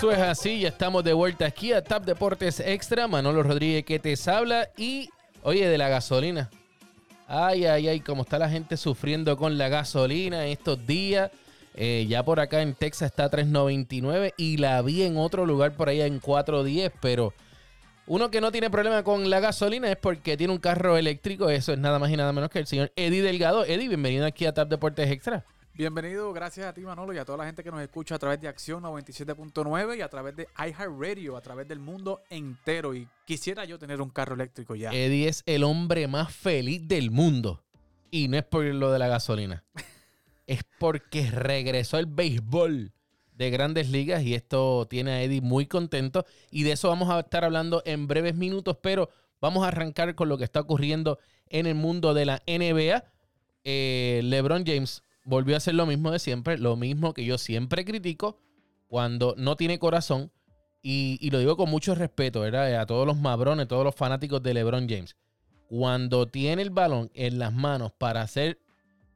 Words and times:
Eso 0.00 0.12
es 0.12 0.18
así, 0.18 0.60
ya 0.60 0.68
estamos 0.68 1.04
de 1.04 1.12
vuelta 1.12 1.44
aquí 1.44 1.74
a 1.74 1.84
Tap 1.84 2.06
Deportes 2.06 2.58
Extra. 2.58 3.06
Manolo 3.06 3.42
Rodríguez 3.42 3.84
que 3.84 3.98
te 3.98 4.14
habla 4.30 4.70
y, 4.78 5.10
oye, 5.42 5.68
de 5.68 5.76
la 5.76 5.90
gasolina. 5.90 6.48
Ay, 7.28 7.66
ay, 7.66 7.86
ay, 7.86 8.00
cómo 8.00 8.22
está 8.22 8.38
la 8.38 8.48
gente 8.48 8.78
sufriendo 8.78 9.36
con 9.36 9.58
la 9.58 9.68
gasolina 9.68 10.46
estos 10.46 10.86
días. 10.86 11.30
Eh, 11.74 12.06
ya 12.08 12.22
por 12.22 12.40
acá 12.40 12.62
en 12.62 12.72
Texas 12.72 13.10
está 13.10 13.24
a 13.24 13.30
3.99 13.30 14.32
y 14.38 14.56
la 14.56 14.80
vi 14.80 15.02
en 15.02 15.18
otro 15.18 15.44
lugar 15.44 15.76
por 15.76 15.90
ahí 15.90 16.00
en 16.00 16.18
4.10, 16.18 16.92
pero 17.02 17.34
uno 18.06 18.30
que 18.30 18.40
no 18.40 18.50
tiene 18.50 18.70
problema 18.70 19.02
con 19.02 19.28
la 19.28 19.40
gasolina 19.40 19.90
es 19.90 19.98
porque 19.98 20.38
tiene 20.38 20.54
un 20.54 20.60
carro 20.60 20.96
eléctrico. 20.96 21.50
Eso 21.50 21.74
es 21.74 21.78
nada 21.78 21.98
más 21.98 22.10
y 22.10 22.16
nada 22.16 22.32
menos 22.32 22.48
que 22.48 22.60
el 22.60 22.66
señor 22.66 22.90
Eddie 22.96 23.20
Delgado. 23.20 23.66
Eddie, 23.66 23.88
bienvenido 23.88 24.24
aquí 24.24 24.46
a 24.46 24.54
Tap 24.54 24.70
Deportes 24.70 25.10
Extra. 25.10 25.44
Bienvenido, 25.80 26.30
gracias 26.34 26.66
a 26.66 26.74
ti 26.74 26.82
Manolo 26.82 27.14
y 27.14 27.16
a 27.16 27.24
toda 27.24 27.38
la 27.38 27.46
gente 27.46 27.64
que 27.64 27.70
nos 27.70 27.80
escucha 27.80 28.16
a 28.16 28.18
través 28.18 28.38
de 28.38 28.48
Acción 28.48 28.82
97.9 28.82 29.96
y 29.96 30.02
a 30.02 30.10
través 30.10 30.36
de 30.36 30.46
iHeartRadio, 30.58 31.38
a 31.38 31.40
través 31.40 31.66
del 31.66 31.78
mundo 31.78 32.20
entero. 32.28 32.94
Y 32.94 33.08
quisiera 33.24 33.64
yo 33.64 33.78
tener 33.78 34.02
un 34.02 34.10
carro 34.10 34.34
eléctrico 34.34 34.74
ya. 34.74 34.90
Eddie 34.90 35.28
es 35.28 35.42
el 35.46 35.64
hombre 35.64 36.06
más 36.06 36.34
feliz 36.36 36.86
del 36.86 37.10
mundo. 37.10 37.64
Y 38.10 38.28
no 38.28 38.36
es 38.36 38.44
por 38.44 38.62
lo 38.62 38.92
de 38.92 38.98
la 38.98 39.08
gasolina. 39.08 39.64
es 40.46 40.60
porque 40.78 41.30
regresó 41.30 41.96
el 41.96 42.04
béisbol 42.04 42.92
de 43.32 43.50
grandes 43.50 43.88
ligas 43.88 44.22
y 44.22 44.34
esto 44.34 44.86
tiene 44.86 45.12
a 45.12 45.22
Eddie 45.22 45.40
muy 45.40 45.64
contento. 45.64 46.26
Y 46.50 46.64
de 46.64 46.72
eso 46.72 46.88
vamos 46.88 47.08
a 47.08 47.20
estar 47.20 47.42
hablando 47.42 47.82
en 47.86 48.06
breves 48.06 48.34
minutos, 48.34 48.76
pero 48.82 49.08
vamos 49.40 49.64
a 49.64 49.68
arrancar 49.68 50.14
con 50.14 50.28
lo 50.28 50.36
que 50.36 50.44
está 50.44 50.60
ocurriendo 50.60 51.18
en 51.46 51.64
el 51.64 51.74
mundo 51.74 52.12
de 52.12 52.26
la 52.26 52.42
NBA. 52.46 53.02
Eh, 53.64 54.20
LeBron 54.24 54.66
James 54.66 55.02
volvió 55.30 55.54
a 55.54 55.58
hacer 55.58 55.74
lo 55.74 55.86
mismo 55.86 56.10
de 56.10 56.18
siempre, 56.18 56.58
lo 56.58 56.76
mismo 56.76 57.14
que 57.14 57.24
yo 57.24 57.38
siempre 57.38 57.84
critico 57.84 58.38
cuando 58.88 59.34
no 59.38 59.56
tiene 59.56 59.78
corazón. 59.78 60.32
Y, 60.82 61.30
lo 61.30 61.38
digo 61.38 61.56
con 61.56 61.70
mucho 61.70 61.94
respeto, 61.94 62.40
¿verdad? 62.40 62.80
A 62.80 62.86
todos 62.86 63.06
los 63.06 63.16
mabrones, 63.16 63.68
todos 63.68 63.84
los 63.84 63.94
fanáticos 63.94 64.42
de 64.42 64.54
LeBron 64.54 64.88
James. 64.88 65.16
Cuando 65.68 66.26
tiene 66.26 66.62
el 66.62 66.70
balón 66.70 67.10
en 67.14 67.38
las 67.38 67.52
manos 67.52 67.92
para 67.92 68.22
hacer 68.22 68.58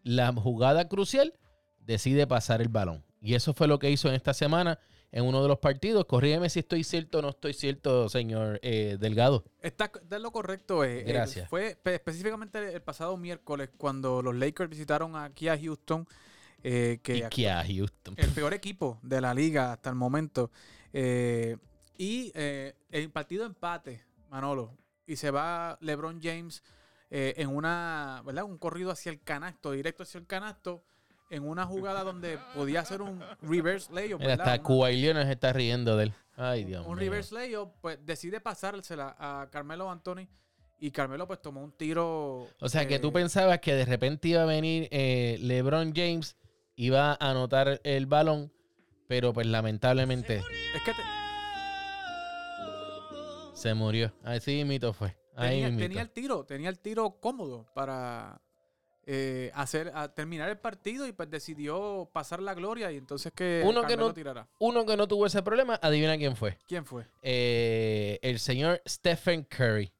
la 0.05 0.33
jugada 0.33 0.89
crucial, 0.89 1.34
decide 1.81 2.27
pasar 2.27 2.61
el 2.61 2.69
balón. 2.69 3.05
Y 3.21 3.34
eso 3.34 3.55
fue 3.55 3.67
lo 3.67 3.78
que 3.78 3.91
hizo 3.91 4.09
en 4.09 4.15
esta 4.15 4.34
semana 4.34 4.78
en 5.15 5.25
uno 5.25 5.43
de 5.43 5.48
los 5.48 5.61
partidos. 5.61 6.07
Corrígeme 6.07 6.51
si 6.51 6.59
estoy 6.59 6.83
cierto 6.83 7.19
o 7.19 7.23
no 7.23 7.29
estoy 7.29 7.55
cierto, 7.55 8.09
señor 8.09 8.59
eh, 8.62 8.97
Delgado. 8.98 9.45
Está, 9.62 9.91
de 10.03 10.19
lo 10.19 10.33
correcto. 10.33 10.84
Eh, 10.84 11.05
Gracias. 11.05 11.48
fue 11.48 11.79
específicamente 11.84 12.75
el 12.75 12.83
pasado 12.83 13.17
miércoles 13.17 13.71
cuando 13.77 14.23
los 14.23 14.34
Lakers 14.34 14.69
visitaron 14.69 15.15
aquí 15.15 15.47
a 15.47 15.56
Houston. 15.56 16.09
Eh, 16.65 16.98
que 17.01 17.25
aquí 17.25 17.47
a 17.47 17.65
Houston. 17.65 18.15
El 18.17 18.31
peor 18.31 18.55
equipo 18.55 18.98
de 19.03 19.21
la 19.21 19.33
liga 19.34 19.73
hasta 19.73 19.89
el 19.89 19.95
momento. 19.95 20.51
y 20.93 22.33
el 22.34 23.11
partido 23.12 23.47
empate, 23.47 24.03
Manolo. 24.31 24.77
Y 25.06 25.15
se 25.15 25.31
va 25.31 25.78
LeBron 25.81 26.21
James 26.21 26.65
en 27.09 27.51
una, 27.51 28.21
¿verdad? 28.27 28.43
Un 28.43 28.59
corrido 28.59 28.91
hacia 28.91 29.12
el 29.12 29.23
canasto, 29.23 29.71
directo 29.71 30.03
hacia 30.03 30.19
el 30.19 30.27
canasto 30.27 30.83
en 31.30 31.47
una 31.47 31.67
jugada 31.67 32.05
donde 32.05 32.39
podía 32.55 32.80
hacer 32.80 33.03
un 33.03 33.22
reverse 33.42 33.92
layup. 33.92 34.22
hasta 34.22 34.62
Cuba 34.62 34.89
se 34.91 35.33
está 35.33 35.53
riendo 35.53 35.97
de 35.97 36.05
él. 36.05 36.14
Ay, 36.36 36.64
Dios 36.64 36.84
un 36.86 36.98
reverse 36.98 37.34
layup, 37.34 37.72
pues 37.81 37.99
decide 38.04 38.41
pasársela 38.41 39.15
a 39.19 39.49
Carmelo 39.50 39.91
Anthony. 39.91 40.28
Y 40.81 40.91
Carmelo 40.91 41.26
pues 41.26 41.41
tomó 41.41 41.62
un 41.62 41.72
tiro. 41.72 42.49
O 42.60 42.69
sea, 42.69 42.87
que 42.87 42.99
tú 42.99 43.09
eh, 43.09 43.12
pensabas 43.12 43.60
que 43.60 43.75
de 43.75 43.87
repente 43.87 44.28
iba 44.28 44.43
a 44.43 44.47
venir 44.47 44.88
eh, 44.91 45.38
LeBron 45.41 45.94
James, 45.94 46.37
iba 46.76 47.12
a 47.12 47.31
anotar 47.31 47.81
el 47.84 48.06
balón, 48.06 48.53
pero 49.06 49.32
pues 49.32 49.47
lamentablemente... 49.47 50.38
Es 50.75 50.82
que 50.84 50.93
se 53.54 53.72
murió. 53.72 54.12
Así 54.22 54.62
mito 54.65 54.93
fue. 54.93 55.16
tenía 55.37 56.03
el 56.03 56.10
tiro, 56.10 56.44
tenía 56.44 56.69
el 56.69 56.78
tiro 56.81 57.19
cómodo 57.19 57.66
para, 57.75 58.43
eh, 59.06 59.50
hacer, 59.54 59.92
a 59.94 60.15
terminar 60.15 60.48
el 60.48 60.59
partido 60.59 61.06
y 61.06 61.12
pues 61.12 61.31
decidió 61.31 62.09
pasar 62.12 62.41
la 62.41 62.54
gloria 62.54 62.91
y 62.92 62.97
entonces 62.97 63.32
que 63.34 63.62
uno 63.65 63.87
que 63.87 63.97
no 63.97 64.12
tirara. 64.12 64.48
Uno 64.59 64.87
que 64.87 64.97
no 64.97 65.06
tuvo 65.06 65.26
ese 65.26 65.42
problema, 65.42 65.78
adivina 65.82 66.16
quién 66.16 66.37
fue. 66.37 66.59
¿Quién 66.66 66.84
fue? 66.84 67.06
Eh, 67.22 68.19
el 68.22 68.38
señor 68.38 68.81
Stephen 68.88 69.44
Curry, 69.44 69.93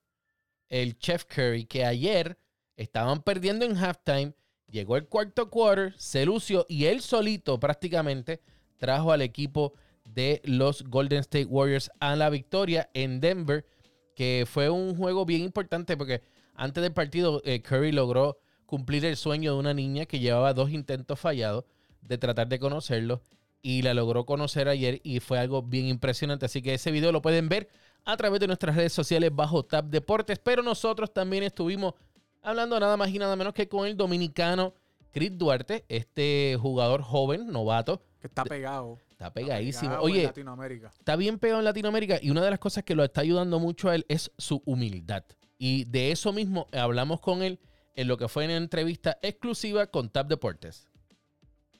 el 0.69 0.99
Chef 0.99 1.25
Curry, 1.25 1.67
que 1.67 1.85
ayer 1.85 2.39
estaban 2.77 3.23
perdiendo 3.23 3.65
en 3.65 3.77
halftime, 3.77 4.35
llegó 4.69 4.97
el 4.97 5.07
cuarto 5.07 5.51
quarter, 5.51 5.95
se 5.99 6.25
lució 6.25 6.67
y 6.69 6.87
él 6.87 7.01
solito 7.01 7.61
prácticamente 7.61 8.41
trajo 8.79 9.13
al 9.13 9.23
equipo 9.23 9.75
de 10.05 10.41
los 10.45 10.83
Golden 10.83 11.21
State 11.21 11.47
Warriors 11.47 11.91
a 12.01 12.17
la 12.17 12.31
victoria 12.31 12.91
en 12.95 13.21
Denver, 13.21 13.67
que 14.15 14.45
fue 14.47 14.71
un 14.71 14.97
juego 14.97 15.25
bien 15.25 15.43
importante 15.43 15.97
porque 15.97 16.23
antes 16.55 16.83
del 16.83 16.93
partido 16.93 17.43
eh, 17.45 17.63
Curry 17.63 17.93
logró 17.93 18.39
cumplir 18.75 19.05
el 19.05 19.17
sueño 19.17 19.53
de 19.53 19.61
una 19.61 19.73
niña 19.73 20.05
que 20.05 20.19
llevaba 20.19 20.53
dos 20.53 20.69
intentos 20.71 21.21
fallados 21.21 21.65
de 22.01 22.19
tratar 22.19 22.49
de 22.49 22.59
conocerlo 22.59 23.23
y 23.63 23.83
la 23.83 23.95
logró 23.95 24.27
conocer 24.27 24.67
ayer 24.67 25.01
y 25.05 25.21
fue 25.21 25.39
algo 25.39 25.63
bien 25.63 25.87
impresionante. 25.87 26.47
Así 26.47 26.61
que 26.61 26.75
ese 26.75 26.91
video 26.91 27.13
lo 27.13 27.23
pueden 27.23 27.49
ver 27.49 27.69
a 28.05 28.17
través 28.17 28.41
de 28.41 28.49
nuestras 28.49 28.75
redes 28.75 28.93
sociales 28.93 29.31
bajo 29.33 29.65
Tab 29.65 29.85
Deportes, 29.91 30.41
pero 30.41 30.61
nosotros 30.61 31.15
también 31.15 31.45
estuvimos 31.45 31.95
hablando 32.43 32.81
nada 32.81 32.97
más 32.97 33.11
y 33.11 33.19
nada 33.21 33.37
menos 33.37 33.55
que 33.55 33.69
con 33.69 33.87
el 33.87 33.97
dominicano 33.97 34.75
Chris 35.13 35.39
Duarte, 35.39 35.85
este 35.89 36.59
jugador 36.61 37.01
joven, 37.03 37.47
novato. 37.53 38.03
Que 38.21 38.27
está 38.27 38.43
pegado. 38.45 38.99
Está 39.09 39.33
pegadísimo. 39.33 39.99
Oye, 40.01 40.25
está 40.25 41.15
bien 41.15 41.39
pegado 41.39 41.61
en 41.61 41.65
Latinoamérica 41.67 42.19
y 42.21 42.31
una 42.31 42.43
de 42.43 42.51
las 42.51 42.59
cosas 42.59 42.83
que 42.83 42.97
lo 42.97 43.05
está 43.05 43.21
ayudando 43.21 43.61
mucho 43.61 43.89
a 43.89 43.95
él 43.95 44.05
es 44.09 44.33
su 44.37 44.63
humildad. 44.67 45.23
Y 45.59 45.85
de 45.85 46.11
eso 46.11 46.33
mismo 46.33 46.67
hablamos 46.73 47.21
con 47.21 47.45
él 47.45 47.61
en 47.95 48.09
lo 48.09 48.17
que 48.17 48.29
fue 48.29 48.45
una 48.45 48.57
entrevista 48.57 49.19
exclusiva 49.23 49.87
con 49.87 50.11
TAP 50.11 50.29
Deportes. 50.29 50.89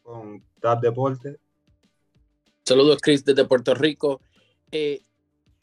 Con 0.03 0.45
TAP 0.61 0.83
Deportes. 0.83 1.39
Saludos, 2.65 2.99
Chris, 3.03 3.25
desde 3.25 3.45
Puerto 3.45 3.75
Rico. 3.75 4.21
Eh, 4.71 5.03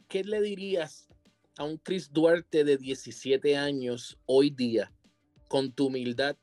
¿Qué 0.07 0.23
le 0.23 0.41
dirías 0.41 1.07
a 1.57 1.63
un 1.63 1.77
Chris 1.77 2.11
Duarte 2.11 2.63
de 2.63 2.77
17 2.77 3.57
años 3.57 4.17
hoy 4.25 4.49
día 4.49 4.91
con 5.47 5.71
tu 5.71 5.87
humildad, 5.87 6.37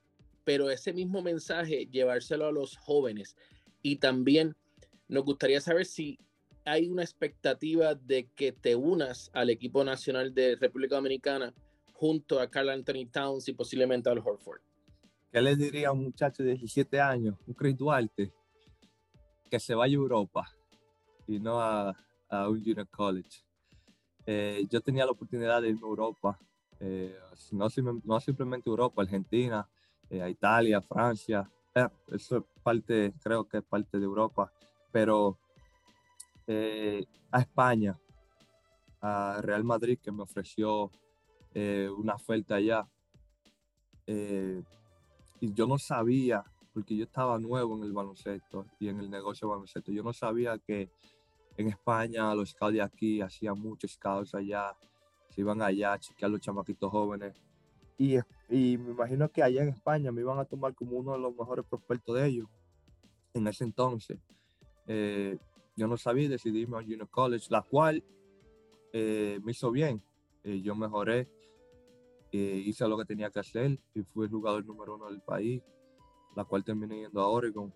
pero 0.44 0.70
ese 0.70 0.92
mismo 0.92 1.22
mensaje 1.22 1.86
llevárselo 1.90 2.46
a 2.46 2.52
los 2.52 2.76
jóvenes? 2.76 3.36
Y 3.82 3.96
también 3.96 4.56
nos 5.06 5.24
gustaría 5.24 5.60
saber 5.60 5.86
si 5.86 6.18
hay 6.64 6.88
una 6.88 7.02
expectativa 7.02 7.94
de 7.94 8.28
que 8.34 8.52
te 8.52 8.74
unas 8.74 9.30
al 9.32 9.50
equipo 9.50 9.84
nacional 9.84 10.34
de 10.34 10.56
República 10.56 10.96
Dominicana 10.96 11.54
junto 11.98 12.38
a 12.38 12.48
Carl 12.48 12.68
Anthony 12.68 13.06
Towns 13.10 13.48
y 13.48 13.54
posiblemente 13.54 14.08
al 14.08 14.18
Horford. 14.18 14.60
¿Qué 15.32 15.42
le 15.42 15.56
diría 15.56 15.88
a 15.88 15.92
un 15.92 16.04
muchacho 16.04 16.44
de 16.44 16.50
17 16.50 17.00
años, 17.00 17.36
un 17.44 17.54
Chris 17.54 17.76
Duarte, 17.76 18.32
que 19.50 19.58
se 19.58 19.74
vaya 19.74 19.96
a 19.96 20.00
Europa 20.00 20.48
y 21.26 21.40
no 21.40 21.60
a, 21.60 21.96
un 22.30 22.62
junior 22.64 22.86
college? 22.88 23.42
Eh, 24.24 24.64
yo 24.70 24.80
tenía 24.80 25.04
la 25.06 25.10
oportunidad 25.10 25.60
de 25.60 25.70
irme 25.70 25.80
a 25.82 25.88
Europa, 25.88 26.38
eh, 26.78 27.18
no, 27.50 27.66
no, 28.04 28.20
simplemente 28.20 28.70
Europa, 28.70 29.02
Argentina, 29.02 29.68
eh, 30.08 30.22
a 30.22 30.28
Italia, 30.28 30.80
Francia, 30.80 31.50
eso 32.12 32.36
es 32.38 32.44
parte, 32.62 33.12
creo 33.20 33.48
que 33.48 33.58
es 33.58 33.64
parte 33.64 33.98
de 33.98 34.04
Europa, 34.04 34.52
pero 34.92 35.36
a 36.46 37.40
España, 37.40 37.98
a 39.00 39.40
Real 39.42 39.64
Madrid 39.64 39.98
que 40.00 40.12
me 40.12 40.22
ofreció 40.22 40.92
eh, 41.54 41.88
una 41.96 42.14
oferta 42.14 42.56
allá. 42.56 42.86
Eh, 44.06 44.62
y 45.40 45.52
yo 45.52 45.66
no 45.66 45.78
sabía, 45.78 46.44
porque 46.72 46.96
yo 46.96 47.04
estaba 47.04 47.38
nuevo 47.38 47.76
en 47.76 47.84
el 47.84 47.92
baloncesto 47.92 48.66
y 48.78 48.88
en 48.88 49.00
el 49.00 49.10
negocio 49.10 49.46
de 49.46 49.50
baloncesto, 49.50 49.92
yo 49.92 50.02
no 50.02 50.12
sabía 50.12 50.58
que 50.58 50.90
en 51.56 51.68
España 51.68 52.34
los 52.34 52.50
scouts 52.50 52.74
de 52.74 52.82
aquí 52.82 53.20
hacían 53.20 53.58
muchos 53.58 53.92
scouts 53.92 54.34
allá, 54.34 54.76
se 55.30 55.40
iban 55.40 55.60
allá 55.62 55.94
a 55.94 55.98
chequear 55.98 56.30
los 56.30 56.40
chamaquitos 56.40 56.90
jóvenes. 56.90 57.42
Y, 57.96 58.16
y 58.48 58.78
me 58.78 58.92
imagino 58.92 59.28
que 59.28 59.42
allá 59.42 59.62
en 59.62 59.70
España 59.70 60.12
me 60.12 60.20
iban 60.20 60.38
a 60.38 60.44
tomar 60.44 60.74
como 60.74 60.96
uno 60.96 61.12
de 61.12 61.18
los 61.18 61.34
mejores 61.34 61.64
prospectos 61.64 62.16
de 62.16 62.26
ellos 62.26 62.48
en 63.34 63.46
ese 63.48 63.64
entonces. 63.64 64.18
Eh, 64.86 65.36
yo 65.76 65.88
no 65.88 65.96
sabía, 65.96 66.28
decidí 66.28 66.60
irme 66.60 66.78
a 66.78 66.82
Junior 66.82 67.08
College, 67.08 67.46
la 67.50 67.62
cual 67.62 68.04
me 68.92 69.52
hizo 69.52 69.70
bien. 69.70 70.02
yo 70.42 70.74
mejoré 70.74 71.28
eh, 72.32 72.62
hice 72.64 72.86
lo 72.86 72.98
que 72.98 73.04
tenía 73.04 73.30
que 73.30 73.40
hacer 73.40 73.78
y 73.94 74.02
fui 74.02 74.26
el 74.26 74.30
jugador 74.30 74.64
número 74.64 74.96
uno 74.96 75.06
del 75.06 75.20
país, 75.20 75.62
la 76.36 76.44
cual 76.44 76.64
terminé 76.64 77.00
yendo 77.00 77.20
a 77.20 77.28
Oregon. 77.28 77.72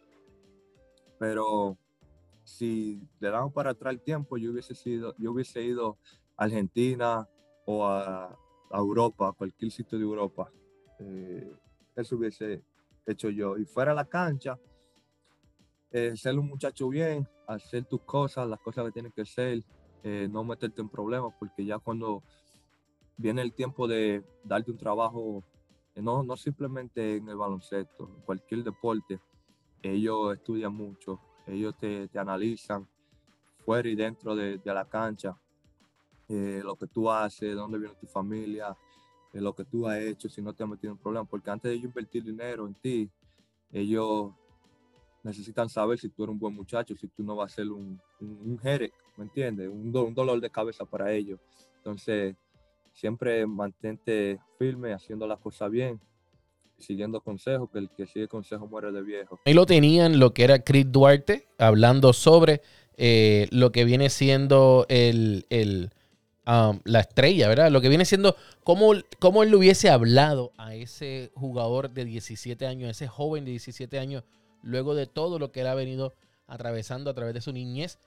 Pero 1.18 1.78
si 2.44 3.00
le 3.20 3.30
damos 3.30 3.52
para 3.52 3.70
atrás 3.70 3.94
el 3.94 4.00
tiempo, 4.00 4.36
yo 4.36 4.50
hubiese, 4.50 4.74
sido, 4.74 5.14
yo 5.18 5.32
hubiese 5.32 5.62
ido 5.62 5.98
a 6.36 6.44
Argentina 6.44 7.28
o 7.66 7.86
a, 7.86 8.38
Europa, 8.74 9.28
a 9.28 9.32
cualquier 9.32 9.70
sitio 9.70 9.98
de 9.98 10.04
Europa. 10.04 10.50
Eh, 10.98 11.52
eso 11.94 12.16
hubiese 12.16 12.62
hecho 13.06 13.28
yo. 13.28 13.58
Y 13.58 13.64
fuera 13.66 13.92
a 13.92 13.94
la 13.94 14.06
cancha, 14.06 14.58
eh, 15.90 16.16
ser 16.16 16.38
un 16.38 16.48
muchacho 16.48 16.88
bien, 16.88 17.28
hacer 17.46 17.84
tus 17.84 18.00
cosas, 18.02 18.48
las 18.48 18.60
cosas 18.60 18.86
que 18.86 18.92
tienes 18.92 19.12
que 19.12 19.22
hacer, 19.22 19.62
eh, 20.02 20.26
no 20.30 20.42
meterte 20.42 20.80
en 20.80 20.88
problemas, 20.88 21.34
porque 21.38 21.64
ya 21.64 21.78
cuando 21.78 22.22
viene 23.16 23.42
el 23.42 23.52
tiempo 23.52 23.86
de 23.88 24.24
darte 24.44 24.70
un 24.70 24.78
trabajo, 24.78 25.42
eh, 25.94 26.02
no, 26.02 26.22
no 26.22 26.36
simplemente 26.36 27.16
en 27.16 27.28
el 27.28 27.36
baloncesto, 27.36 28.08
en 28.08 28.22
cualquier 28.22 28.64
deporte, 28.64 29.20
ellos 29.82 30.34
estudian 30.34 30.74
mucho, 30.74 31.20
ellos 31.46 31.76
te, 31.78 32.08
te 32.08 32.18
analizan 32.18 32.86
fuera 33.64 33.88
y 33.88 33.94
dentro 33.94 34.34
de, 34.36 34.58
de 34.58 34.74
la 34.74 34.84
cancha, 34.88 35.36
eh, 36.28 36.60
lo 36.64 36.76
que 36.76 36.86
tú 36.86 37.10
haces, 37.10 37.54
dónde 37.54 37.78
viene 37.78 37.94
tu 38.00 38.06
familia, 38.06 38.76
eh, 39.32 39.40
lo 39.40 39.54
que 39.54 39.64
tú 39.64 39.86
has 39.86 39.98
hecho, 39.98 40.28
si 40.28 40.40
no 40.42 40.52
te 40.54 40.62
has 40.62 40.68
metido 40.68 40.92
en 40.92 40.98
problemas, 40.98 41.28
porque 41.28 41.50
antes 41.50 41.70
de 41.70 41.74
ellos 41.74 41.86
invertir 41.86 42.24
dinero 42.24 42.66
en 42.66 42.74
ti, 42.74 43.10
ellos 43.72 44.32
necesitan 45.22 45.68
saber 45.68 45.98
si 45.98 46.08
tú 46.08 46.24
eres 46.24 46.32
un 46.32 46.38
buen 46.38 46.54
muchacho, 46.54 46.96
si 46.96 47.08
tú 47.08 47.22
no 47.22 47.36
vas 47.36 47.52
a 47.52 47.56
ser 47.56 47.68
un, 47.70 48.00
un, 48.20 48.28
un 48.44 48.60
¿me 49.16 49.24
entiendes? 49.24 49.68
Un, 49.68 49.92
do- 49.92 50.04
un 50.04 50.14
dolor 50.14 50.40
de 50.40 50.50
cabeza 50.50 50.84
para 50.84 51.12
ellos. 51.12 51.38
Entonces, 51.76 52.36
siempre 52.92 53.46
mantente 53.46 54.38
firme, 54.58 54.92
haciendo 54.92 55.26
las 55.26 55.38
cosas 55.38 55.70
bien, 55.70 56.00
siguiendo 56.78 57.20
consejos, 57.20 57.70
que 57.70 57.78
el 57.78 57.90
que 57.90 58.06
sigue 58.06 58.28
consejos 58.28 58.68
muere 58.70 58.92
de 58.92 59.02
viejo. 59.02 59.38
Ahí 59.44 59.54
lo 59.54 59.66
tenían 59.66 60.18
lo 60.18 60.34
que 60.34 60.44
era 60.44 60.60
Chris 60.60 60.90
Duarte, 60.90 61.48
hablando 61.58 62.12
sobre 62.12 62.62
eh, 62.96 63.48
lo 63.50 63.72
que 63.72 63.84
viene 63.84 64.10
siendo 64.10 64.86
el, 64.88 65.46
el, 65.50 65.90
um, 66.46 66.80
la 66.84 67.00
estrella, 67.00 67.48
¿verdad? 67.48 67.70
Lo 67.70 67.80
que 67.80 67.88
viene 67.88 68.04
siendo 68.04 68.36
cómo, 68.64 68.92
cómo 69.18 69.42
él 69.42 69.50
le 69.50 69.56
hubiese 69.56 69.90
hablado 69.90 70.52
a 70.58 70.74
ese 70.74 71.30
jugador 71.34 71.90
de 71.90 72.04
17 72.04 72.66
años, 72.66 72.90
ese 72.90 73.08
joven 73.08 73.44
de 73.44 73.52
17 73.52 73.98
años, 73.98 74.24
luego 74.62 74.94
de 74.94 75.06
todo 75.06 75.38
lo 75.38 75.52
que 75.52 75.60
él 75.62 75.68
ha 75.68 75.74
venido 75.74 76.14
atravesando 76.46 77.10
a 77.10 77.14
través 77.14 77.34
de 77.34 77.40
su 77.40 77.52
niñez. 77.52 77.98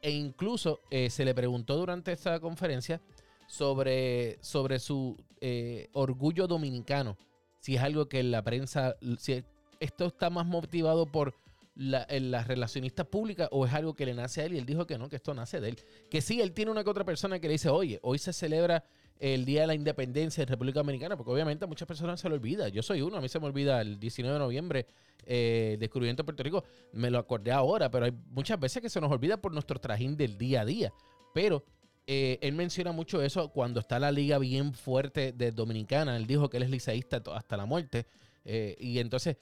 E 0.00 0.10
incluso 0.10 0.80
eh, 0.90 1.10
se 1.10 1.24
le 1.24 1.32
preguntó 1.32 1.76
durante 1.76 2.10
esta 2.10 2.40
conferencia 2.40 3.00
sobre, 3.46 4.38
sobre 4.40 4.78
su 4.78 5.16
eh, 5.40 5.88
orgullo 5.92 6.46
dominicano, 6.46 7.16
si 7.58 7.76
es 7.76 7.82
algo 7.82 8.08
que 8.08 8.22
la 8.22 8.42
prensa, 8.42 8.96
si 9.18 9.44
esto 9.80 10.06
está 10.06 10.30
más 10.30 10.46
motivado 10.46 11.06
por 11.06 11.34
la, 11.74 12.06
las 12.08 12.46
relacionistas 12.46 13.06
públicas 13.06 13.48
o 13.50 13.66
es 13.66 13.72
algo 13.72 13.94
que 13.94 14.06
le 14.06 14.14
nace 14.14 14.42
a 14.42 14.44
él 14.44 14.54
y 14.54 14.58
él 14.58 14.66
dijo 14.66 14.86
que 14.86 14.98
no, 14.98 15.08
que 15.08 15.16
esto 15.16 15.34
nace 15.34 15.60
de 15.60 15.70
él. 15.70 15.78
Que 16.10 16.20
sí, 16.20 16.40
él 16.40 16.52
tiene 16.52 16.70
una 16.70 16.84
que 16.84 16.90
otra 16.90 17.04
persona 17.04 17.38
que 17.38 17.46
le 17.48 17.52
dice, 17.52 17.68
oye, 17.68 17.98
hoy 18.02 18.18
se 18.18 18.32
celebra 18.32 18.84
el 19.18 19.44
Día 19.44 19.62
de 19.62 19.66
la 19.68 19.74
Independencia 19.74 20.44
de 20.44 20.50
República 20.50 20.80
Dominicana, 20.80 21.16
porque 21.16 21.30
obviamente 21.30 21.64
a 21.64 21.68
muchas 21.68 21.86
personas 21.86 22.20
se 22.20 22.28
le 22.28 22.34
olvida. 22.34 22.68
Yo 22.68 22.82
soy 22.82 23.02
uno, 23.02 23.16
a 23.16 23.20
mí 23.20 23.28
se 23.28 23.38
me 23.38 23.46
olvida 23.46 23.80
el 23.80 24.00
19 24.00 24.32
de 24.34 24.38
noviembre, 24.38 24.86
eh, 25.24 25.76
descubrimiento 25.78 26.22
de 26.22 26.24
Puerto 26.24 26.42
Rico, 26.42 26.64
me 26.92 27.08
lo 27.08 27.18
acordé 27.18 27.52
ahora, 27.52 27.88
pero 27.88 28.06
hay 28.06 28.12
muchas 28.30 28.58
veces 28.58 28.82
que 28.82 28.90
se 28.90 29.00
nos 29.00 29.12
olvida 29.12 29.36
por 29.36 29.52
nuestro 29.52 29.78
trajín 29.78 30.16
del 30.16 30.36
día 30.36 30.62
a 30.62 30.64
día. 30.64 30.92
Pero 31.32 31.64
eh, 32.06 32.38
él 32.42 32.54
menciona 32.54 32.92
mucho 32.92 33.22
eso 33.22 33.48
cuando 33.50 33.80
está 33.80 33.98
la 33.98 34.10
liga 34.10 34.38
bien 34.38 34.74
fuerte 34.74 35.32
de 35.32 35.52
Dominicana. 35.52 36.16
Él 36.16 36.26
dijo 36.26 36.50
que 36.50 36.56
él 36.56 36.64
es 36.64 36.70
liceísta 36.70 37.22
hasta 37.32 37.56
la 37.56 37.66
muerte. 37.66 38.06
eh, 38.44 38.76
y 38.80 38.98
entonces, 38.98 39.36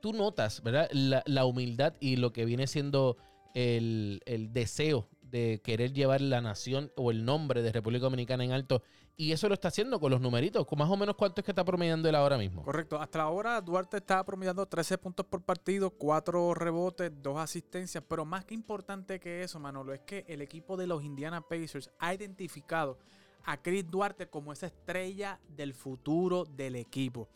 tú 0.00 0.12
notas, 0.12 0.62
¿verdad? 0.62 0.88
La, 0.92 1.22
la 1.26 1.44
humildad 1.44 1.94
y 2.00 2.16
lo 2.16 2.32
que 2.32 2.44
viene 2.44 2.66
siendo 2.66 3.16
el, 3.54 4.20
el 4.26 4.52
deseo 4.52 5.08
de 5.30 5.60
querer 5.62 5.92
llevar 5.92 6.20
la 6.20 6.40
nación 6.40 6.92
o 6.96 7.10
el 7.10 7.24
nombre 7.24 7.62
de 7.62 7.72
República 7.72 8.04
Dominicana 8.04 8.44
en 8.44 8.52
alto. 8.52 8.82
Y 9.16 9.32
eso 9.32 9.48
lo 9.48 9.54
está 9.54 9.68
haciendo 9.68 9.98
con 9.98 10.12
los 10.12 10.20
numeritos. 10.20 10.64
¿Con 10.64 10.78
más 10.78 10.88
o 10.88 10.96
menos 10.96 11.16
cuánto 11.16 11.40
es 11.40 11.44
que 11.44 11.50
está 11.50 11.64
promediando 11.64 12.08
él 12.08 12.14
ahora 12.14 12.38
mismo? 12.38 12.62
Correcto. 12.62 13.00
Hasta 13.00 13.22
ahora 13.22 13.60
Duarte 13.60 13.96
está 13.96 14.24
promediando 14.24 14.64
13 14.64 14.96
puntos 14.98 15.26
por 15.26 15.42
partido, 15.42 15.90
4 15.90 16.54
rebotes, 16.54 17.10
2 17.20 17.38
asistencias. 17.38 18.04
Pero 18.08 18.24
más 18.24 18.44
que 18.44 18.54
importante 18.54 19.18
que 19.18 19.42
eso, 19.42 19.58
Manolo, 19.58 19.92
es 19.92 20.00
que 20.00 20.24
el 20.28 20.40
equipo 20.40 20.76
de 20.76 20.86
los 20.86 21.02
Indiana 21.02 21.40
Pacers 21.40 21.90
ha 21.98 22.14
identificado 22.14 22.98
a 23.44 23.56
Chris 23.60 23.90
Duarte 23.90 24.28
como 24.28 24.52
esa 24.52 24.66
estrella 24.66 25.40
del 25.48 25.74
futuro 25.74 26.44
del 26.44 26.76
equipo. 26.76 27.28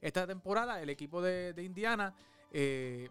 Esta 0.00 0.26
temporada 0.26 0.80
el 0.80 0.88
equipo 0.88 1.20
de, 1.20 1.52
de 1.52 1.64
Indiana 1.64 2.14
eh, 2.52 3.08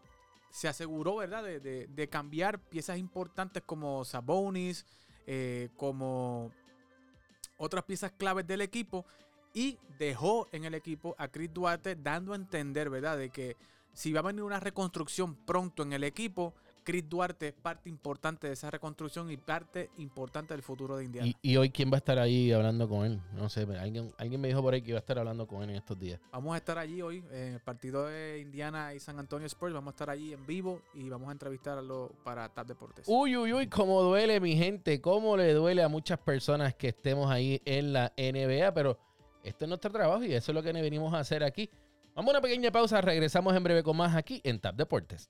se 0.55 0.69
aseguró, 0.69 1.17
¿verdad?, 1.17 1.43
de, 1.43 1.59
de- 1.85 2.07
cambiar 2.07 2.59
piezas 2.59 2.97
importantes 2.97 3.61
como 3.65 4.05
Sabonis, 4.05 4.85
eh, 5.27 5.67
como 5.75 6.49
otras 7.57 7.83
piezas 7.83 8.13
claves 8.13 8.47
del 8.47 8.61
equipo 8.61 9.05
y 9.53 9.77
dejó 9.99 10.47
en 10.53 10.63
el 10.63 10.73
equipo 10.73 11.13
a 11.17 11.27
Chris 11.27 11.53
Duarte 11.53 11.97
dando 11.97 12.31
a 12.31 12.37
entender, 12.37 12.89
¿verdad?, 12.89 13.17
de 13.17 13.31
que 13.31 13.57
si 13.91 14.13
va 14.13 14.21
a 14.21 14.23
venir 14.23 14.43
una 14.43 14.61
reconstrucción 14.61 15.35
pronto 15.35 15.83
en 15.83 15.91
el 15.91 16.05
equipo, 16.05 16.53
Chris 16.85 17.09
Duarte 17.09 17.47
es 17.47 17.53
parte 17.53 17.89
importante 17.89 18.45
de 18.45 18.53
esa 18.53 18.69
reconstrucción 18.69 19.31
y 19.31 19.37
parte 19.37 19.89
importante 19.97 20.53
del 20.53 20.61
futuro 20.61 20.95
de 20.95 21.05
Indiana. 21.05 21.27
Y, 21.27 21.35
y 21.41 21.57
hoy, 21.57 21.71
¿quién 21.71 21.89
va 21.91 21.95
a 21.95 21.97
estar 21.97 22.19
ahí 22.19 22.51
hablando 22.51 22.87
con 22.87 23.05
él? 23.05 23.19
No 23.33 23.49
sé, 23.49 23.63
alguien, 23.79 24.13
alguien 24.19 24.39
me 24.39 24.47
dijo 24.47 24.61
por 24.61 24.75
ahí 24.75 24.83
que 24.83 24.89
iba 24.89 24.99
a 24.99 25.01
estar 25.01 25.17
hablando 25.17 25.47
con 25.47 25.63
él 25.63 25.71
en 25.71 25.77
estos 25.77 25.99
días. 25.99 26.19
Vamos 26.31 26.53
a 26.53 26.57
estar 26.57 26.77
allí 26.77 27.01
hoy 27.01 27.23
en 27.31 27.55
el 27.55 27.59
partido 27.59 28.05
de 28.05 28.39
Indiana 28.39 28.93
y 28.93 28.99
San 28.99 29.17
Antonio 29.17 29.47
Spurs. 29.47 29.73
Vamos 29.73 29.93
a 29.93 29.95
estar 29.95 30.11
allí 30.11 30.31
en 30.31 30.45
vivo 30.45 30.83
y 30.93 31.09
vamos 31.09 31.29
a 31.29 31.31
entrevistarlo 31.31 32.11
para 32.23 32.47
TAP 32.49 32.67
Deportes. 32.67 33.05
Uy, 33.07 33.35
uy, 33.35 33.51
uy, 33.51 33.67
cómo 33.67 34.03
duele, 34.03 34.39
mi 34.39 34.55
gente. 34.55 35.01
Cómo 35.01 35.35
le 35.35 35.53
duele 35.53 35.81
a 35.81 35.89
muchas 35.89 36.19
personas 36.19 36.75
que 36.75 36.89
estemos 36.89 37.31
ahí 37.31 37.59
en 37.65 37.93
la 37.93 38.13
NBA. 38.15 38.71
Pero 38.75 38.99
este 39.43 39.65
es 39.65 39.69
nuestro 39.69 39.91
trabajo 39.91 40.23
y 40.23 40.33
eso 40.33 40.51
es 40.51 40.55
lo 40.55 40.61
que 40.61 40.71
venimos 40.71 41.15
a 41.15 41.19
hacer 41.19 41.43
aquí. 41.43 41.67
Vamos 42.15 42.29
a 42.29 42.37
una 42.37 42.41
pequeña 42.41 42.71
pausa. 42.71 43.01
Regresamos 43.01 43.53
en 43.57 43.63
breve 43.63 43.83
con 43.83 43.97
más 43.97 44.15
aquí 44.15 44.39
en 44.45 44.59
Tap 44.59 44.77
Deportes. 44.77 45.29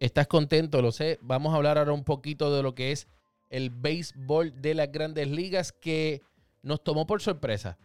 Estás 0.00 0.26
contento, 0.28 0.80
lo 0.80 0.92
sé. 0.92 1.18
Vamos 1.20 1.52
a 1.52 1.56
hablar 1.56 1.76
ahora 1.76 1.92
un 1.92 2.04
poquito 2.04 2.54
de 2.56 2.62
lo 2.62 2.74
que 2.74 2.90
es 2.90 3.06
el 3.50 3.68
béisbol 3.68 4.62
de 4.62 4.74
las 4.74 4.90
grandes 4.90 5.28
ligas 5.28 5.72
que 5.72 6.22
nos 6.62 6.82
tomó 6.82 7.06
por 7.06 7.20
sorpresa. 7.20 7.76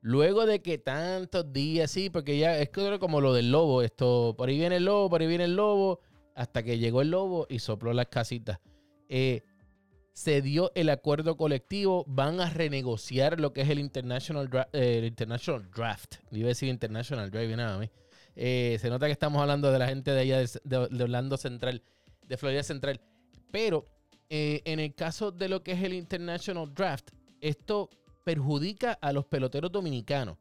Luego 0.00 0.46
de 0.46 0.62
que 0.62 0.78
tantos 0.78 1.52
días, 1.52 1.92
sí, 1.92 2.10
porque 2.10 2.36
ya 2.38 2.58
es 2.58 2.70
como 2.98 3.20
lo 3.20 3.32
del 3.34 3.52
lobo, 3.52 3.82
esto, 3.82 4.34
por 4.36 4.48
ahí 4.48 4.58
viene 4.58 4.76
el 4.76 4.86
lobo, 4.86 5.10
por 5.10 5.20
ahí 5.20 5.28
viene 5.28 5.44
el 5.44 5.54
lobo, 5.54 6.00
hasta 6.34 6.64
que 6.64 6.78
llegó 6.78 7.02
el 7.02 7.10
lobo 7.10 7.46
y 7.48 7.60
sopló 7.60 7.92
las 7.92 8.06
casitas. 8.06 8.58
Eh, 9.08 9.42
se 10.12 10.42
dio 10.42 10.72
el 10.74 10.88
acuerdo 10.88 11.36
colectivo, 11.36 12.04
van 12.08 12.40
a 12.40 12.50
renegociar 12.50 13.38
lo 13.38 13.52
que 13.52 13.60
es 13.60 13.68
el 13.68 13.78
International, 13.78 14.50
eh, 14.72 15.12
Draft. 15.14 16.16
Iba 16.32 16.46
a 16.46 16.48
decir 16.48 16.68
International 16.68 17.30
Draft, 17.30 17.50
nada, 17.50 17.78
mí. 17.78 17.88
Eh, 18.36 18.78
se 18.80 18.88
nota 18.90 19.06
que 19.06 19.12
estamos 19.12 19.40
hablando 19.40 19.70
de 19.70 19.78
la 19.78 19.88
gente 19.88 20.10
de 20.12 20.20
allá 20.20 20.38
de, 20.38 20.76
Orlando 21.02 21.36
Central, 21.36 21.82
de 22.26 22.36
Florida 22.36 22.62
Central. 22.62 23.00
Pero 23.50 23.84
eh, 24.28 24.62
en 24.64 24.80
el 24.80 24.94
caso 24.94 25.30
de 25.30 25.48
lo 25.48 25.62
que 25.62 25.72
es 25.72 25.82
el 25.82 25.92
International 25.92 26.72
Draft, 26.72 27.10
esto 27.40 27.90
perjudica 28.24 28.92
a 28.92 29.12
los 29.12 29.26
peloteros 29.26 29.72
dominicanos. 29.72 30.38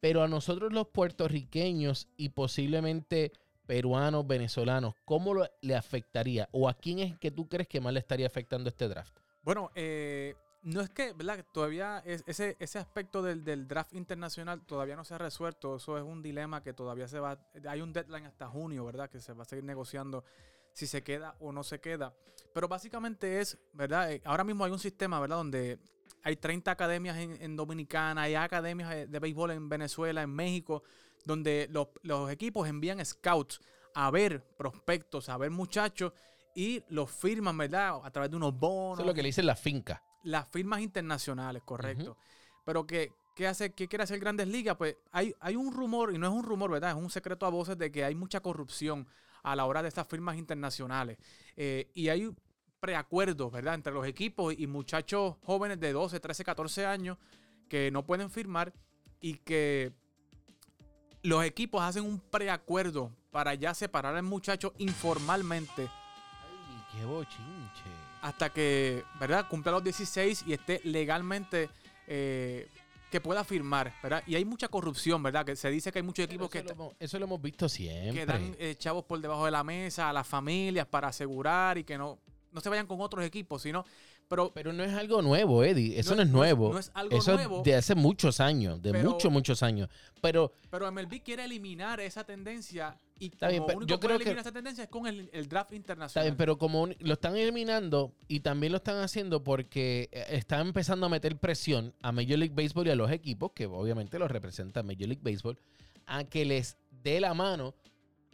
Pero 0.00 0.22
a 0.22 0.28
nosotros 0.28 0.72
los 0.72 0.88
puertorriqueños 0.88 2.08
y 2.16 2.28
posiblemente 2.28 3.32
peruanos, 3.66 4.26
venezolanos, 4.26 4.94
¿cómo 5.04 5.34
le 5.60 5.74
afectaría? 5.74 6.48
¿O 6.52 6.68
a 6.68 6.74
quién 6.74 7.00
es 7.00 7.18
que 7.18 7.30
tú 7.30 7.48
crees 7.48 7.68
que 7.68 7.80
más 7.80 7.92
le 7.92 8.00
estaría 8.00 8.26
afectando 8.26 8.68
este 8.70 8.88
draft? 8.88 9.18
Bueno, 9.42 9.70
eh, 9.74 10.34
no 10.72 10.80
es 10.80 10.90
que, 10.90 11.12
¿verdad? 11.12 11.44
Todavía 11.52 12.02
es- 12.04 12.24
ese, 12.26 12.56
ese 12.58 12.78
aspecto 12.78 13.22
del, 13.22 13.44
del 13.44 13.66
draft 13.68 13.92
internacional 13.94 14.64
todavía 14.66 14.96
no 14.96 15.04
se 15.04 15.14
ha 15.14 15.18
resuelto. 15.18 15.76
Eso 15.76 15.96
es 15.98 16.04
un 16.04 16.22
dilema 16.22 16.62
que 16.62 16.72
todavía 16.72 17.08
se 17.08 17.18
va. 17.20 17.38
Hay 17.68 17.80
un 17.80 17.92
deadline 17.92 18.26
hasta 18.26 18.46
junio, 18.48 18.84
¿verdad? 18.84 19.08
Que 19.10 19.20
se 19.20 19.32
va 19.32 19.42
a 19.42 19.46
seguir 19.46 19.64
negociando 19.64 20.24
si 20.72 20.86
se 20.86 21.02
queda 21.02 21.34
o 21.40 21.52
no 21.52 21.62
se 21.64 21.80
queda. 21.80 22.14
Pero 22.54 22.68
básicamente 22.68 23.40
es, 23.40 23.58
¿verdad? 23.72 24.12
Eh, 24.12 24.22
ahora 24.24 24.44
mismo 24.44 24.64
hay 24.64 24.72
un 24.72 24.78
sistema, 24.78 25.20
¿verdad? 25.20 25.36
Donde 25.36 25.78
hay 26.22 26.36
30 26.36 26.70
academias 26.70 27.16
en, 27.16 27.40
en 27.42 27.56
Dominicana, 27.56 28.22
hay 28.22 28.34
academias 28.34 28.90
de, 28.90 29.06
de 29.06 29.18
béisbol 29.18 29.50
en 29.52 29.68
Venezuela, 29.68 30.22
en 30.22 30.30
México, 30.30 30.82
donde 31.24 31.68
los, 31.70 31.88
los 32.02 32.30
equipos 32.30 32.68
envían 32.68 33.04
scouts 33.04 33.60
a 33.94 34.10
ver 34.10 34.42
prospectos, 34.56 35.28
a 35.28 35.36
ver 35.36 35.50
muchachos 35.50 36.12
y 36.54 36.82
los 36.88 37.10
firman, 37.10 37.56
¿verdad? 37.56 38.00
A 38.02 38.10
través 38.10 38.30
de 38.30 38.36
unos 38.36 38.54
bonos. 38.58 38.98
Eso 38.98 39.02
es 39.02 39.06
lo 39.06 39.14
que 39.14 39.22
le 39.22 39.28
dicen 39.28 39.46
la 39.46 39.56
finca. 39.56 40.02
Las 40.22 40.48
firmas 40.48 40.80
internacionales, 40.80 41.62
correcto. 41.64 42.16
Pero 42.64 42.86
que, 42.86 43.12
¿qué, 43.34 43.46
hace, 43.46 43.72
¿qué 43.72 43.88
quiere 43.88 44.04
hacer 44.04 44.18
Grandes 44.18 44.48
Ligas? 44.48 44.76
Pues 44.76 44.96
hay, 45.12 45.34
hay 45.40 45.56
un 45.56 45.72
rumor, 45.72 46.14
y 46.14 46.18
no 46.18 46.26
es 46.26 46.32
un 46.32 46.44
rumor, 46.44 46.70
¿verdad? 46.70 46.90
Es 46.90 46.96
un 46.96 47.10
secreto 47.10 47.46
a 47.46 47.50
voces 47.50 47.78
de 47.78 47.90
que 47.90 48.04
hay 48.04 48.14
mucha 48.14 48.40
corrupción 48.40 49.06
a 49.42 49.56
la 49.56 49.64
hora 49.64 49.82
de 49.82 49.88
estas 49.88 50.06
firmas 50.06 50.36
internacionales. 50.36 51.18
Eh, 51.56 51.90
y 51.94 52.08
hay 52.08 52.30
preacuerdos, 52.80 53.50
¿verdad? 53.50 53.74
Entre 53.74 53.92
los 53.92 54.06
equipos 54.06 54.54
y 54.56 54.66
muchachos 54.66 55.36
jóvenes 55.42 55.80
de 55.80 55.92
12, 55.92 56.20
13, 56.20 56.44
14 56.44 56.86
años 56.86 57.18
que 57.68 57.90
no 57.90 58.04
pueden 58.04 58.30
firmar 58.30 58.72
y 59.20 59.34
que 59.38 59.92
los 61.22 61.44
equipos 61.44 61.82
hacen 61.82 62.04
un 62.04 62.20
preacuerdo 62.20 63.12
para 63.30 63.54
ya 63.54 63.74
separar 63.74 64.16
al 64.16 64.22
muchacho 64.22 64.72
informalmente 64.78 65.88
qué 66.98 67.04
bochinche. 67.04 67.90
hasta 68.22 68.50
que, 68.50 69.04
¿verdad? 69.20 69.46
Cumpla 69.48 69.72
los 69.72 69.84
16 69.84 70.44
y 70.46 70.52
esté 70.52 70.80
legalmente 70.84 71.70
eh, 72.06 72.68
que 73.10 73.20
pueda 73.20 73.44
firmar, 73.44 73.94
¿verdad? 74.02 74.22
Y 74.26 74.34
hay 74.34 74.44
mucha 74.44 74.68
corrupción, 74.68 75.22
¿verdad? 75.22 75.46
Que 75.46 75.56
se 75.56 75.70
dice 75.70 75.92
que 75.92 76.00
hay 76.00 76.02
muchos 76.02 76.26
Pero 76.26 76.44
equipos 76.44 76.54
eso, 76.54 76.68
que, 76.68 76.74
lo 76.74 76.94
eso 76.98 77.18
lo 77.18 77.24
hemos 77.26 77.40
visto 77.40 77.68
siempre. 77.68 78.12
que 78.12 78.26
dan 78.26 78.56
eh, 78.58 78.74
chavos 78.76 79.04
por 79.04 79.20
debajo 79.20 79.44
de 79.44 79.50
la 79.50 79.64
mesa 79.64 80.10
a 80.10 80.12
las 80.12 80.26
familias 80.26 80.86
para 80.86 81.08
asegurar 81.08 81.78
y 81.78 81.84
que 81.84 81.96
no, 81.96 82.18
no 82.52 82.60
se 82.60 82.68
vayan 82.68 82.86
con 82.86 83.00
otros 83.00 83.24
equipos, 83.24 83.62
sino... 83.62 83.84
Pero 84.28 84.52
Pero 84.52 84.72
no 84.74 84.84
es 84.84 84.92
algo 84.92 85.22
nuevo, 85.22 85.64
Eddie. 85.64 85.98
Eso 85.98 86.14
no, 86.14 86.22
es 86.22 86.28
nuevo. 86.28 86.72
no 86.72 86.78
es 86.78 86.90
algo 86.94 87.16
Eso 87.16 87.34
nuevo, 87.34 87.62
de 87.62 87.74
hace 87.74 87.94
muchos 87.94 88.40
años, 88.40 88.80
de 88.82 88.92
Pero- 88.92 89.10
muchos, 89.10 89.32
muchos 89.32 89.62
años. 89.62 89.88
Pero 90.20 90.52
pero 90.70 90.86
MLB 90.92 91.22
quiere 91.22 91.44
eliminar 91.44 91.98
esa 92.00 92.24
tendencia 92.24 92.98
y 93.18 93.26
Está 93.26 93.48
bien, 93.48 93.60
como 93.60 93.66
pero 93.68 93.78
único 93.78 93.90
yo 93.94 94.00
creo 94.00 94.18
que- 94.18 94.30
esa 94.38 94.52
tendencia 94.52 94.84
es 94.84 94.90
con 94.90 95.06
el, 95.06 95.30
el 95.32 95.48
draft 95.48 95.70
Está 95.70 95.76
internacional. 95.76 96.28
bien, 96.28 96.36
pero 96.36 96.58
como 96.58 96.82
un- 96.82 96.94
lo 97.00 97.14
están 97.14 97.36
eliminando 97.36 98.12
y 98.28 98.40
también 98.40 98.72
lo 98.72 98.76
están 98.76 98.98
haciendo 98.98 99.42
porque 99.42 100.08
eh, 100.12 100.26
están 100.30 100.66
empezando 100.66 101.06
a 101.06 101.08
meter 101.08 101.36
presión 101.38 101.94
a 102.02 102.12
Major 102.12 102.38
League 102.38 102.54
Baseball 102.54 102.86
y 102.86 102.90
a 102.90 102.96
los 102.96 103.10
equipos, 103.10 103.52
que 103.54 103.66
obviamente 103.66 104.18
los 104.18 104.30
representa 104.30 104.82
Major 104.82 105.08
League 105.08 105.22
Baseball, 105.22 105.58
a 106.06 106.24
que 106.24 106.44
les 106.44 106.76
dé 107.02 107.18
la 107.20 107.32
mano 107.32 107.74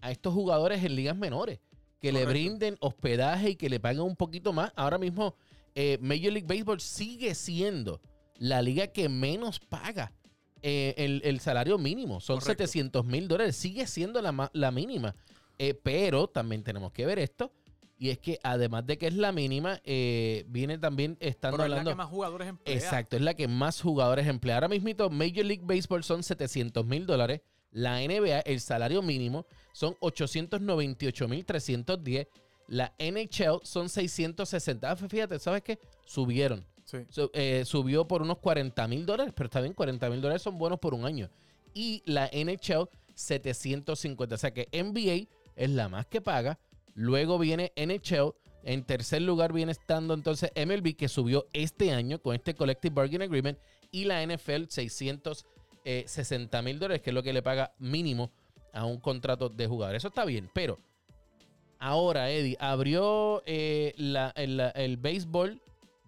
a 0.01 0.11
estos 0.11 0.35
jugadores 0.35 0.83
en 0.85 0.97
ligas 0.97 1.17
menores, 1.17 1.61
que 2.01 2.13
le 2.13 2.27
brinden 2.27 2.77
hospedaje 2.81 3.51
y 3.51 3.57
que 3.57 3.71
le 3.71 3.81
paguen 3.81 4.03
un 4.03 4.17
poquito 4.17 4.53
más. 4.53 4.73
Ahora 4.77 4.99
mismo 4.99 5.35
eh, 5.75 5.99
Major 6.01 6.33
League 6.33 6.47
Baseball 6.47 6.81
sigue 6.81 7.35
siendo 7.35 8.01
la 8.37 8.63
liga 8.63 8.89
que 8.89 9.09
menos 9.09 9.61
paga 9.61 10.13
eh, 10.63 10.95
el, 10.97 11.21
el 11.25 11.41
salario 11.41 11.79
mínimo. 11.79 12.21
Son 12.21 12.39
Correcto. 12.41 12.65
700 12.67 13.05
mil 13.05 13.29
dólares. 13.29 13.57
Sigue 13.57 13.87
siendo 13.87 14.23
la, 14.23 14.51
la 14.53 14.71
mínima. 14.71 15.15
Eh, 15.59 15.75
pero 15.75 16.27
también 16.29 16.63
tenemos 16.65 16.93
que 16.93 17.07
ver 17.07 17.19
esto. 17.19 17.53
Y 17.97 18.11
es 18.11 18.19
que 18.19 18.39
además 18.43 18.85
de 18.87 18.99
que 18.99 19.07
es 19.07 19.15
la 19.15 19.31
mínima, 19.31 19.81
eh, 19.85 20.45
viene 20.49 20.79
también 20.79 21.17
estando 21.21 21.57
Pero 21.59 21.65
es 21.67 21.71
la 21.71 21.77
hablando. 21.77 21.91
que 21.93 21.97
más 21.97 22.09
jugadores 22.09 22.49
emplea. 22.49 22.77
Exacto, 22.77 23.17
es 23.17 23.23
la 23.23 23.35
que 23.35 23.47
más 23.47 23.81
jugadores 23.81 24.27
emplea. 24.27 24.57
Ahora 24.57 24.69
mismo 24.69 24.91
Major 25.11 25.45
League 25.45 25.63
Baseball 25.65 26.03
son 26.03 26.23
700 26.23 26.85
mil 26.85 27.07
dólares. 27.07 27.43
La 27.71 27.99
NBA, 28.01 28.41
el 28.41 28.61
salario 28.61 29.03
mínimo, 29.03 29.47
son 29.73 29.97
898 30.01 31.29
mil 31.29 31.45
310. 31.45 32.27
La 32.69 32.95
NHL 32.99 33.61
son 33.63 33.89
660. 33.89 34.91
Ah, 34.91 34.97
Fíjate, 34.97 35.39
¿sabes 35.39 35.63
qué? 35.63 35.79
Subieron. 36.05 36.65
Sí. 36.85 36.99
Eh, 37.33 37.65
subió 37.65 38.07
por 38.07 38.23
unos 38.23 38.39
40 38.39 38.87
mil 38.89 39.07
dólares, 39.07 39.33
pero 39.37 39.47
está 39.47 39.61
bien, 39.61 39.73
40 39.73 40.11
mil 40.11 40.21
dólares 40.21 40.43
son 40.43 40.59
buenos 40.59 40.79
por 40.79 40.95
un 40.95 41.05
año. 41.05 41.31
Y 41.73 42.03
la 42.07 42.31
NHL, 42.33 42.89
750. 43.15 44.35
O 44.35 44.39
sea 44.39 44.53
que 44.53 44.69
NBA 44.73 45.29
es 45.57 45.71
la 45.71 45.89
más 45.89 46.07
que 46.07 46.21
paga. 46.21 46.59
Luego 46.95 47.39
viene 47.39 47.73
NHL. 47.77 48.35
En 48.63 48.85
tercer 48.85 49.21
lugar 49.21 49.53
viene 49.53 49.73
estando 49.73 50.15
entonces 50.15 50.51
MLB, 50.57 50.97
que 50.97 51.09
subió 51.09 51.47
este 51.53 51.93
año 51.93 52.19
con 52.21 52.35
este 52.35 52.55
Collective 52.55 52.95
Bargaining 52.95 53.23
Agreement. 53.29 53.59
Y 53.91 54.05
la 54.05 54.25
NFL, 54.25 54.65
660 54.69 56.63
mil 56.63 56.79
dólares, 56.79 57.03
que 57.03 57.11
es 57.11 57.15
lo 57.15 57.23
que 57.23 57.33
le 57.33 57.43
paga 57.43 57.75
mínimo 57.79 58.31
a 58.73 58.85
un 58.87 58.99
contrato 59.01 59.49
de 59.49 59.67
jugador. 59.67 59.95
Eso 59.97 60.09
está 60.09 60.25
bien, 60.25 60.51
pero 60.53 60.79
ahora, 61.79 62.31
Eddie, 62.31 62.57
abrió 62.61 63.43
eh, 63.47 63.93
la- 63.97 64.33
el, 64.37 64.61
el 64.75 64.97
béisbol. 64.97 65.61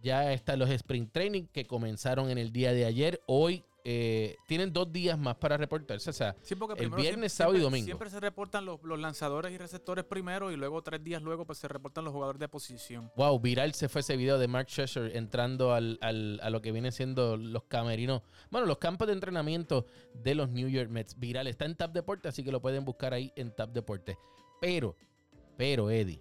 Ya 0.02 0.32
están 0.32 0.58
los 0.58 0.70
sprint 0.70 1.10
training 1.12 1.44
que 1.52 1.64
comenzaron 1.64 2.30
en 2.30 2.38
el 2.38 2.52
día 2.52 2.72
de 2.72 2.84
ayer. 2.84 3.20
Hoy 3.26 3.64
eh, 3.88 4.36
tienen 4.48 4.72
dos 4.72 4.92
días 4.92 5.16
más 5.18 5.36
para 5.36 5.56
reportarse. 5.56 6.10
O 6.10 6.12
sea, 6.12 6.34
Sí, 6.42 6.54
El 6.54 6.58
primero 6.58 6.96
viernes, 6.96 6.96
siempre- 6.96 7.28
sábado 7.30 7.56
y 7.56 7.60
domingo. 7.60 7.84
Siempre 7.86 8.10
se 8.10 8.18
reportan 8.20 8.64
los, 8.64 8.82
los 8.82 8.98
lanzadores 9.00 9.52
y 9.52 9.58
receptores 9.58 10.04
primero 10.04 10.50
y 10.52 10.56
luego 10.56 10.82
tres 10.82 11.02
días 11.04 11.22
luego 11.22 11.44
pues 11.44 11.58
se 11.58 11.66
reportan 11.68 12.04
los 12.04 12.12
jugadores 12.12 12.38
de 12.40 12.48
posición. 12.48 13.10
wow, 13.16 13.38
viral 13.40 13.74
se 13.74 13.88
fue 13.88 14.00
ese 14.02 14.16
video 14.16 14.38
de 14.38 14.48
Mark 14.48 14.68
Scherzer 14.68 15.16
entrando 15.16 15.72
al, 15.72 15.98
al- 16.02 16.40
a 16.42 16.50
lo 16.50 16.60
que 16.62 16.72
viene 16.72 16.90
siendo 16.92 17.36
los 17.36 17.62
camerinos. 17.64 18.22
Bueno, 18.50 18.66
los 18.66 18.78
campos 18.78 19.06
de 19.06 19.12
entrenamiento 19.14 19.86
de 20.14 20.34
los 20.34 20.50
New 20.50 20.68
York 20.68 20.90
Mets. 20.90 21.18
Viral 21.18 21.46
está 21.46 21.64
en 21.64 21.74
Tap 21.76 21.92
Deporte, 21.92 22.28
así 22.28 22.42
que 22.44 22.50
lo 22.52 22.60
pueden 22.60 22.84
buscar 22.84 23.12
ahí 23.14 23.32
en 23.36 23.50
Tap 23.54 23.70
Deporte. 23.70 24.18
Pero, 24.60 24.96
pero, 25.56 25.90
Eddie, 25.90 26.20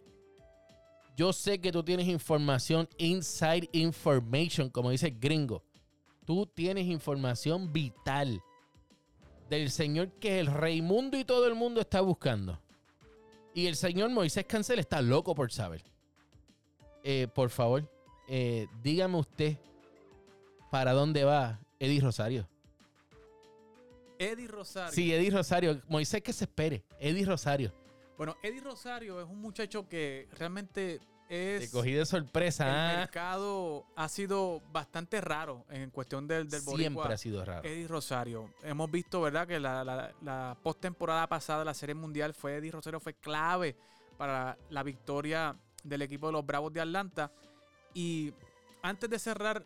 yo 1.15 1.31
sé 1.31 1.59
que 1.59 1.71
tú 1.71 1.83
tienes 1.83 2.07
información, 2.07 2.89
inside 2.97 3.69
information, 3.71 4.69
como 4.69 4.91
dice 4.91 5.07
el 5.07 5.19
gringo. 5.19 5.63
Tú 6.25 6.45
tienes 6.45 6.87
información 6.87 7.71
vital 7.71 8.41
del 9.49 9.69
señor 9.69 10.11
que 10.13 10.39
el 10.39 10.47
Reymundo 10.47 11.17
y 11.17 11.23
todo 11.23 11.47
el 11.47 11.55
mundo 11.55 11.79
está 11.81 12.01
buscando. 12.01 12.59
Y 13.53 13.67
el 13.67 13.75
señor 13.75 14.09
Moisés 14.09 14.45
Cancel 14.45 14.79
está 14.79 15.01
loco 15.01 15.33
por 15.35 15.51
saber. 15.51 15.83
Eh, 17.03 17.27
por 17.33 17.49
favor, 17.49 17.89
eh, 18.27 18.67
dígame 18.81 19.17
usted 19.17 19.57
para 20.71 20.91
dónde 20.91 21.23
va 21.23 21.59
Eddie 21.79 22.01
Rosario. 22.01 22.49
Eddie 24.19 24.47
Rosario. 24.47 24.91
Sí, 24.91 25.13
Eddie 25.13 25.29
Rosario. 25.31 25.81
Moisés 25.87 26.21
que 26.21 26.33
se 26.33 26.45
espere. 26.45 26.83
Eddie 26.99 27.25
Rosario. 27.25 27.71
Bueno, 28.17 28.35
Eddie 28.41 28.61
Rosario 28.61 29.19
es 29.21 29.27
un 29.27 29.41
muchacho 29.41 29.87
que 29.89 30.27
realmente 30.37 30.99
Te 31.27 31.57
es... 31.57 31.71
cogí 31.71 31.91
de 31.91 31.99
El 32.01 32.05
sorpresa. 32.05 32.65
¿ah? 32.93 32.97
mercado 32.99 33.85
ha 33.95 34.07
sido 34.07 34.61
bastante 34.71 35.19
raro 35.19 35.65
en 35.69 35.89
cuestión 35.89 36.27
del, 36.27 36.47
del 36.47 36.61
Siempre 36.61 36.89
boricua 36.89 37.13
ha 37.13 37.17
sido 37.17 37.43
raro. 37.43 37.67
Eddie 37.67 37.87
Rosario. 37.87 38.53
Hemos 38.63 38.89
visto, 38.89 39.21
¿verdad? 39.21 39.47
Que 39.47 39.59
la, 39.59 39.83
la, 39.83 40.13
la 40.21 40.57
postemporada 40.63 41.27
pasada 41.27 41.59
de 41.59 41.65
la 41.65 41.73
Serie 41.73 41.95
Mundial 41.95 42.33
fue 42.33 42.55
Eddie 42.55 42.71
Rosario, 42.71 42.99
fue 42.99 43.15
clave 43.15 43.75
para 44.17 44.57
la 44.69 44.83
victoria 44.83 45.55
del 45.83 46.01
equipo 46.01 46.27
de 46.27 46.33
los 46.33 46.45
Bravos 46.45 46.71
de 46.71 46.81
Atlanta. 46.81 47.31
Y 47.93 48.33
antes 48.81 49.09
de 49.09 49.19
cerrar 49.19 49.65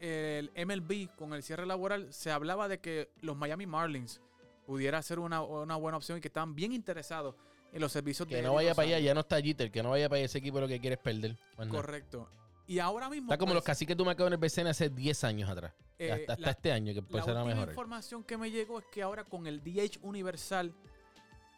el 0.00 0.50
MLB 0.54 1.14
con 1.16 1.32
el 1.32 1.42
cierre 1.42 1.64
laboral, 1.64 2.12
se 2.12 2.30
hablaba 2.30 2.68
de 2.68 2.80
que 2.80 3.10
los 3.22 3.34
Miami 3.36 3.66
Marlins 3.66 4.20
pudiera 4.66 5.00
ser 5.02 5.18
una, 5.18 5.40
una 5.42 5.76
buena 5.76 5.96
opción 5.96 6.18
y 6.18 6.20
que 6.20 6.28
estaban 6.28 6.54
bien 6.54 6.72
interesados 6.72 7.34
en 7.72 7.80
los 7.80 7.92
servicios 7.92 8.28
de 8.28 8.36
Que 8.36 8.42
no 8.42 8.54
vaya 8.54 8.74
para 8.74 8.88
allá, 8.88 8.98
ya 8.98 9.14
no 9.14 9.20
está 9.20 9.40
Jeter. 9.40 9.70
Que 9.70 9.82
no 9.82 9.90
vaya 9.90 10.08
para 10.08 10.18
allá 10.18 10.26
ese 10.26 10.38
equipo 10.38 10.60
lo 10.60 10.68
que 10.68 10.80
quiere 10.80 10.94
es 10.94 11.00
perder. 11.02 11.36
Correcto. 11.70 12.28
Y 12.66 12.78
ahora 12.80 13.08
mismo. 13.08 13.26
Está 13.28 13.38
como 13.38 13.50
pues, 13.50 13.54
los 13.56 13.64
caciques 13.64 13.96
de 13.96 14.02
Humacao 14.02 14.26
en 14.26 14.34
el 14.34 14.38
BCN 14.38 14.66
hace 14.68 14.88
10 14.90 15.24
años 15.24 15.48
atrás. 15.48 15.72
eh, 15.98 16.12
hasta 16.12 16.32
hasta 16.34 16.44
la- 16.46 16.50
este 16.52 16.70
año 16.70 16.92
que 16.94 17.00
La 17.00 17.06
empezaron 17.06 17.36
a 17.38 17.42
última 17.42 17.54
mejorar. 17.56 17.68
información 17.70 18.22
que 18.24 18.36
me 18.36 18.50
llegó 18.50 18.78
es 18.78 18.84
que 18.92 19.02
ahora 19.02 19.24
con 19.24 19.46
el 19.46 19.62
DH 19.64 19.98
universal, 20.02 20.72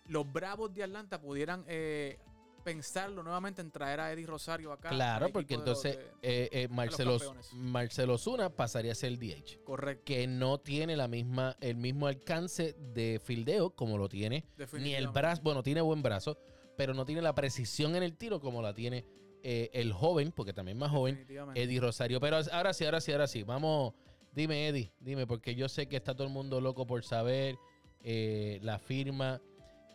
los 0.06 0.32
Bravos 0.32 0.72
de 0.72 0.82
Atlanta 0.84 1.20
pudieran 1.20 1.64
eh, 1.68 2.18
pensarlo 2.64 3.22
nuevamente 3.22 3.60
en 3.60 3.70
traer 3.70 4.00
a 4.00 4.12
Eddie 4.12 4.26
Rosario 4.26 4.72
acá. 4.72 4.88
Claro, 4.90 5.28
porque 5.32 5.54
los- 5.54 5.60
entonces 5.62 5.96
de- 5.96 6.04
eh, 6.22 6.48
eh, 6.52 6.68
Marcelo. 6.68 7.18
Marcelo 7.52 8.18
Zuna 8.18 8.50
pasaría 8.50 8.92
a 8.92 8.94
ser 8.94 9.08
el 9.12 9.18
DH. 9.18 9.60
correcto. 9.64 10.02
Que 10.04 10.26
no 10.26 10.58
tiene 10.58 10.96
la 10.96 11.08
misma, 11.08 11.56
el 11.60 11.76
mismo 11.76 12.06
alcance 12.06 12.74
de 12.78 13.20
fildeo 13.22 13.70
como 13.70 13.98
lo 13.98 14.08
tiene 14.08 14.44
Ni 14.78 14.94
el 14.94 15.08
brazo, 15.08 15.42
bueno, 15.42 15.62
tiene 15.62 15.80
buen 15.80 16.02
brazo, 16.02 16.38
pero 16.76 16.94
no 16.94 17.04
tiene 17.04 17.22
la 17.22 17.34
precisión 17.34 17.96
en 17.96 18.02
el 18.02 18.16
tiro 18.16 18.40
como 18.40 18.62
la 18.62 18.72
tiene 18.74 19.04
eh, 19.42 19.70
el 19.72 19.92
joven, 19.94 20.32
porque 20.32 20.52
también 20.52 20.76
más 20.78 20.90
joven. 20.90 21.26
Eddie 21.54 21.80
Rosario. 21.80 22.20
Pero 22.20 22.36
ahora 22.52 22.74
sí, 22.74 22.84
ahora 22.84 23.00
sí, 23.00 23.10
ahora 23.12 23.26
sí. 23.26 23.42
Vamos, 23.42 23.94
dime, 24.32 24.68
Eddie, 24.68 24.92
dime, 25.00 25.26
porque 25.26 25.54
yo 25.54 25.66
sé 25.68 25.86
que 25.88 25.96
está 25.96 26.14
todo 26.14 26.26
el 26.26 26.32
mundo 26.32 26.60
loco 26.60 26.86
por 26.86 27.02
saber 27.04 27.56
eh, 28.02 28.58
la 28.62 28.78
firma 28.78 29.40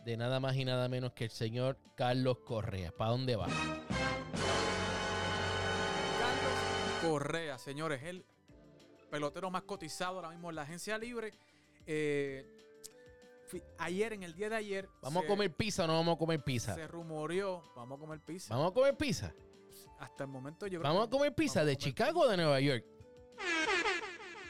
de 0.06 0.16
nada 0.16 0.38
más 0.38 0.54
y 0.54 0.64
nada 0.64 0.88
menos 0.88 1.12
que 1.14 1.24
el 1.24 1.30
señor 1.30 1.76
Carlos 1.96 2.38
Correa. 2.46 2.92
¿Para 2.92 3.10
dónde 3.10 3.34
va? 3.34 3.46
Carlos 6.20 7.02
Correa, 7.02 7.58
señores, 7.58 8.00
el 8.04 8.24
pelotero 9.10 9.50
más 9.50 9.62
cotizado 9.64 10.14
ahora 10.16 10.30
mismo 10.30 10.48
en 10.50 10.56
la 10.56 10.62
agencia 10.62 10.96
libre. 10.96 11.32
Eh, 11.88 12.46
ayer, 13.78 14.12
en 14.12 14.22
el 14.22 14.32
día 14.34 14.48
de 14.48 14.54
ayer, 14.54 14.88
¿Vamos 15.02 15.22
se- 15.22 15.26
a 15.26 15.28
comer 15.28 15.52
pizza 15.56 15.82
o 15.82 15.86
no 15.88 15.94
vamos 15.94 16.14
a 16.14 16.18
comer 16.18 16.40
pizza? 16.44 16.76
Se 16.76 16.86
rumoreó, 16.86 17.64
vamos 17.74 17.96
a 17.96 18.00
comer 18.00 18.20
pizza. 18.20 18.54
¿Vamos 18.54 18.70
a 18.70 18.74
comer 18.74 18.96
pizza? 18.96 19.32
Hasta 19.98 20.22
el 20.24 20.30
momento 20.30 20.68
yo 20.68 20.78
creo 20.78 20.92
¿Vamos 20.92 21.08
a 21.08 21.10
comer 21.10 21.34
pizza 21.34 21.64
de 21.64 21.72
comer 21.72 21.78
Chicago 21.78 22.20
o 22.20 22.28
de 22.28 22.36
Nueva 22.36 22.60
York? 22.60 22.84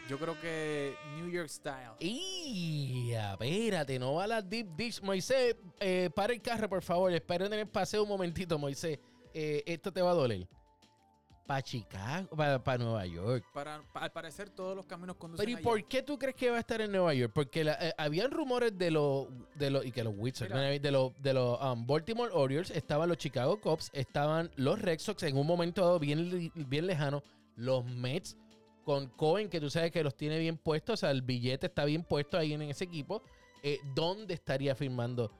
Yo 0.08 0.18
creo 0.18 0.40
que 0.40 0.94
New 1.16 1.28
York 1.30 1.48
Style. 1.48 1.90
Y 1.98 3.10
espérate, 3.12 3.98
no 3.98 4.14
va 4.14 4.25
a 4.25 4.26
la 4.28 4.42
deep 4.42 4.68
dish. 4.76 5.00
Moisés, 5.02 5.56
eh, 5.80 6.10
para 6.14 6.32
el 6.32 6.40
carro, 6.40 6.68
por 6.68 6.82
favor. 6.82 7.12
Esperen 7.12 7.52
en 7.52 7.60
el 7.60 7.66
paseo 7.68 8.04
un 8.04 8.08
momentito, 8.08 8.56
Moisés. 8.58 8.98
Eh, 9.34 9.62
esto 9.66 9.92
te 9.92 10.00
va 10.00 10.12
a 10.12 10.14
doler. 10.14 10.46
Para 11.44 11.62
Chicago, 11.62 12.28
para 12.36 12.78
Nueva 12.78 13.06
York. 13.06 13.44
Para, 13.54 13.80
pa- 13.92 14.00
al 14.00 14.10
parecer 14.10 14.50
todos 14.50 14.75
los 14.75 14.84
caminos 14.86 15.14
conducen 15.16 15.38
Pero 15.44 15.50
¿y 15.50 15.54
allá. 15.54 15.62
por 15.62 15.84
qué 15.86 16.02
tú 16.02 16.18
crees 16.18 16.34
que 16.34 16.50
va 16.50 16.56
a 16.56 16.60
estar 16.60 16.80
en 16.80 16.90
Nueva 16.90 17.14
York? 17.14 17.32
Porque 17.32 17.62
la- 17.62 17.75
eh, 17.80 17.92
habían 17.98 18.32
rumores 18.32 18.76
de 18.76 18.90
los 18.90 19.28
de 19.54 19.70
los 19.70 19.86
y 19.86 19.92
que 19.92 20.02
los 20.02 20.12
Wizards, 20.16 20.52
de 20.82 20.90
los 20.90 21.12
de 21.22 21.34
los 21.34 21.60
um, 21.60 21.86
Baltimore 21.86 22.30
Orioles, 22.32 22.70
estaban 22.72 23.08
los 23.08 23.18
Chicago 23.18 23.60
Cubs, 23.60 23.90
estaban 23.92 24.50
los 24.56 24.80
Red 24.80 24.98
Sox 24.98 25.22
en 25.22 25.36
un 25.36 25.46
momento 25.46 25.82
dado 25.82 26.00
bien 26.00 26.50
bien 26.54 26.86
lejano, 26.88 27.22
los 27.54 27.84
Mets 27.84 28.36
con 28.87 29.09
Cohen 29.09 29.50
que 29.50 29.61
tú 29.61 29.69
sabes 29.69 29.90
que 29.90 30.05
los 30.05 30.16
tiene 30.16 30.38
bien 30.38 30.57
puestos, 30.57 30.95
o 30.95 30.97
sea, 30.99 31.11
el 31.11 31.21
billete 31.21 31.66
está 31.66 31.85
bien 31.85 32.05
puesto 32.05 32.38
ahí 32.38 32.52
en 32.52 32.62
ese 32.62 32.85
equipo. 32.85 33.21
Eh, 33.64 33.81
¿Dónde 33.97 34.33
estaría 34.35 34.76
firmando? 34.76 35.33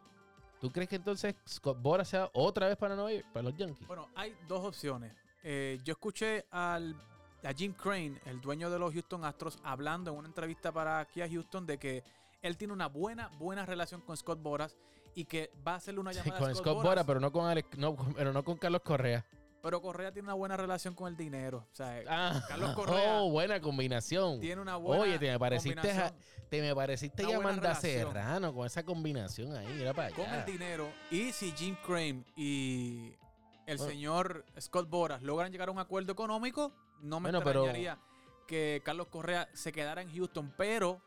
¿Tú 0.61 0.73
crees 0.73 0.89
que 0.89 0.97
entonces 0.97 1.37
Scott 1.49 1.81
Boras 1.81 2.09
sea 2.09 2.29
otra 2.33 2.67
vez 2.67 2.77
para 2.77 2.97
Nueva 2.97 3.13
York, 3.13 3.27
para 3.33 3.45
los 3.45 3.57
Yankees? 3.57 3.87
Bueno, 3.87 4.09
hay 4.17 4.35
dos 4.49 4.65
opciones. 4.65 5.13
Eh, 5.45 5.79
yo 5.85 5.93
escuché 5.93 6.45
al, 6.51 6.97
a 7.45 7.53
Jim 7.53 7.73
Crane, 7.73 8.21
el 8.27 8.41
dueño 8.41 8.69
de 8.69 8.81
los 8.81 8.93
Houston 8.93 9.25
Astros, 9.25 9.61
hablando 9.63 10.11
en 10.11 10.17
una 10.19 10.27
entrevista 10.27 10.73
para 10.73 10.99
aquí 10.99 11.23
a 11.23 11.29
Houston 11.29 11.67
de 11.67 11.79
que 11.79 12.03
él 12.43 12.57
tiene 12.57 12.73
una 12.73 12.89
buena, 12.89 13.29
buena 13.39 13.65
relación 13.65 14.01
con 14.01 14.17
Scott 14.17 14.43
Boras 14.43 14.77
y 15.15 15.25
que 15.25 15.53
va 15.65 15.75
a 15.75 15.77
hacerle 15.77 16.01
una 16.01 16.11
llamada 16.13 16.37
con 16.41 16.51
a 16.51 16.55
Scott 16.57 16.83
Boras, 16.83 17.05
pero 17.07 17.21
no 17.21 17.31
con 17.31 17.47
Alex- 17.49 17.79
no, 17.79 17.95
pero 18.17 18.33
no 18.33 18.43
con 18.43 18.57
Carlos 18.57 18.83
Correa. 18.83 19.25
Pero 19.67 19.83
Correa 19.83 20.13
tiene 20.13 20.27
una 20.29 20.35
buena 20.35 20.57
relación 20.57 20.95
con 20.95 21.09
el 21.09 21.17
dinero. 21.17 21.67
O 21.73 21.75
sea, 21.75 22.01
Ah, 22.09 22.41
Carlos 22.47 22.73
Correa 22.77 23.21
oh, 23.21 23.31
buena 23.31 23.61
combinación. 23.61 24.39
tiene 24.39 24.63
una 24.63 24.77
buena 24.77 25.03
Oye, 25.03 25.19
te 25.19 25.29
me 25.33 25.39
pareciste, 25.41 25.91
a- 25.91 26.15
te 26.49 26.63
me 26.63 26.73
pareciste 26.73 27.25
Yamanda 27.25 27.61
relación. 27.75 27.93
Serrano 28.13 28.55
con 28.55 28.65
esa 28.65 28.85
combinación 28.85 29.57
ahí, 29.57 29.67
mira 29.77 29.93
para 29.93 30.11
con 30.15 30.25
allá. 30.25 30.45
el 30.45 30.53
dinero. 30.53 30.89
Y 31.11 31.33
si 31.33 31.51
Jim 31.51 31.75
Crane 31.85 32.23
y 32.37 33.13
el 33.67 33.77
Bueno. 33.79 33.91
señor 33.93 34.45
Scott 34.61 34.89
Boras 34.89 35.21
logran 35.23 35.51
llegar 35.51 35.69
a 35.69 35.73
un 35.73 35.81
acuerdo 35.81 36.13
económico, 36.13 36.73
no 37.01 37.19
me 37.19 37.31
Bueno, 37.31 37.43
pero- 37.43 37.63
extrañaría 37.65 37.99
que 38.47 38.81
Carlos 38.85 39.09
Correa 39.09 39.49
se 39.53 39.73
quedara 39.73 40.01
en 40.01 40.15
Houston. 40.15 40.55
Pero 40.57 41.03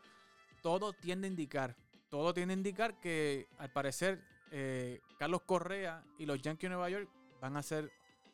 todo 0.61 0.91
tiende 0.91 1.27
a 1.27 1.29
indicar, 1.29 1.77
todo 2.09 2.33
tiende 2.33 2.53
a 2.55 2.57
indicar 2.57 2.99
que 2.99 3.47
al 3.57 3.71
parecer 3.71 4.21
eh, 4.51 4.99
Carlos 5.17 5.43
Correa 5.45 6.03
y 6.17 6.25
los 6.25 6.41
Yankees 6.41 6.63
de 6.69 6.75
Nueva 6.75 6.89
York 6.89 7.07
van 7.39 7.55
a 7.55 7.63
ser 7.63 7.89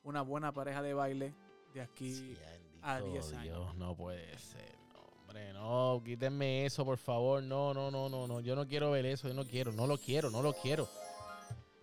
una 0.06 0.22
buena 0.22 0.52
pareja 0.54 0.82
de 0.82 0.94
baile 0.94 1.34
de 1.74 1.82
aquí. 1.82 2.14
Sí, 2.14 2.38
a 2.82 3.02
10 3.02 3.34
años. 3.34 3.44
Dios, 3.44 3.76
no 3.76 3.96
puede 3.96 4.38
ser. 4.38 4.74
No, 4.94 5.02
hombre, 5.22 5.54
no, 5.54 6.02
quítenme 6.06 6.66
eso, 6.66 6.86
por 6.86 6.98
favor. 6.98 7.44
No, 7.44 7.74
no, 7.74 7.92
no, 7.92 8.08
no, 8.08 8.28
no. 8.28 8.40
Yo 8.40 8.56
no 8.56 8.66
quiero 8.68 8.92
ver 8.92 9.06
eso. 9.06 9.28
Yo 9.28 9.34
no 9.34 9.46
quiero, 9.46 9.72
no 9.72 9.88
lo 9.88 9.98
quiero, 9.98 10.30
no 10.30 10.42
lo 10.42 10.54
quiero. 10.54 10.88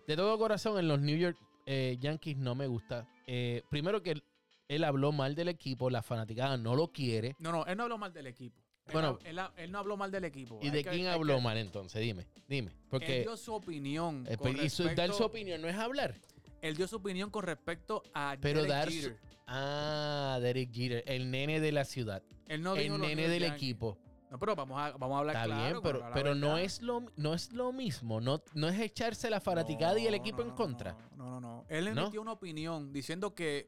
De 0.07 0.15
todo 0.15 0.37
corazón, 0.37 0.79
en 0.79 0.87
los 0.87 0.99
New 0.99 1.17
York 1.17 1.37
eh, 1.65 1.97
Yankees 1.99 2.37
no 2.37 2.55
me 2.55 2.67
gusta. 2.67 3.07
Eh, 3.27 3.63
primero 3.69 4.01
que 4.01 4.11
él, 4.11 4.23
él 4.67 4.83
habló 4.83 5.11
mal 5.11 5.35
del 5.35 5.49
equipo, 5.49 5.89
la 5.89 6.01
fanaticada 6.01 6.57
no 6.57 6.75
lo 6.75 6.87
quiere. 6.91 7.35
No, 7.39 7.51
no, 7.51 7.65
él 7.65 7.77
no 7.77 7.83
habló 7.83 7.97
mal 7.97 8.11
del 8.13 8.27
equipo. 8.27 8.59
Él 8.87 8.93
Bueno. 8.93 9.13
no- 9.13 9.19
él, 9.29 9.39
él 9.57 9.71
no 9.71 9.79
habló 9.79 9.95
mal 9.95 10.11
del 10.11 10.25
equipo. 10.25 10.59
¿Y 10.61 10.65
Hay 10.65 10.71
de 10.71 10.83
que- 10.83 10.89
quién 10.89 11.07
habló 11.07 11.37
que- 11.37 11.41
mal 11.41 11.57
entonces? 11.57 12.01
Dime, 12.01 12.27
dime. 12.49 12.71
Él 12.71 12.77
Porque 12.89 13.21
dio 13.21 13.37
su 13.37 13.53
opinión. 13.53 14.25
eh, 14.29 14.35
con 14.35 14.57
y 14.57 14.69
su- 14.69 14.83
dar 14.93 15.13
su 15.13 15.23
opinión 15.23 15.61
no 15.61 15.69
es 15.69 15.75
hablar. 15.77 16.15
Él 16.63 16.77
dio 16.77 16.87
su 16.87 16.95
opinión 16.95 17.29
con 17.29 17.43
respecto 17.43 18.03
a 18.13 18.37
Pero 18.39 18.61
Derek 18.61 18.69
dar 18.73 18.89
Jeter. 18.89 19.19
Ah, 19.45 20.39
Derek 20.41 20.71
Jeter, 20.71 21.03
el 21.05 21.29
nene 21.29 21.59
de 21.59 21.73
la 21.73 21.83
ciudad. 21.83 22.23
Él 22.47 22.63
no 22.63 22.77
el 22.77 23.01
nene 23.01 23.27
del 23.27 23.43
Yankees. 23.43 23.61
equipo. 23.61 23.97
No, 24.31 24.39
pero 24.39 24.55
vamos 24.55 24.79
a, 24.79 24.91
vamos 24.97 25.15
a 25.17 25.19
hablar 25.19 25.35
Está 25.35 25.45
claro. 25.45 25.61
bien, 25.61 25.79
pero, 25.83 26.09
pero 26.13 26.35
no, 26.35 26.57
es 26.57 26.81
lo, 26.81 27.03
no 27.17 27.33
es 27.33 27.51
lo 27.51 27.73
mismo. 27.73 28.21
No, 28.21 28.41
no 28.53 28.69
es 28.69 28.79
echarse 28.79 29.29
la 29.29 29.41
fanaticada 29.41 29.99
y 29.99 30.07
el 30.07 30.13
equipo 30.13 30.41
no, 30.41 30.49
en 30.49 30.55
contra. 30.55 30.97
No, 31.17 31.25
no, 31.31 31.41
no. 31.41 31.65
Él 31.67 31.89
emitió 31.89 32.21
una 32.21 32.31
opinión 32.31 32.93
diciendo 32.93 33.35
que 33.35 33.67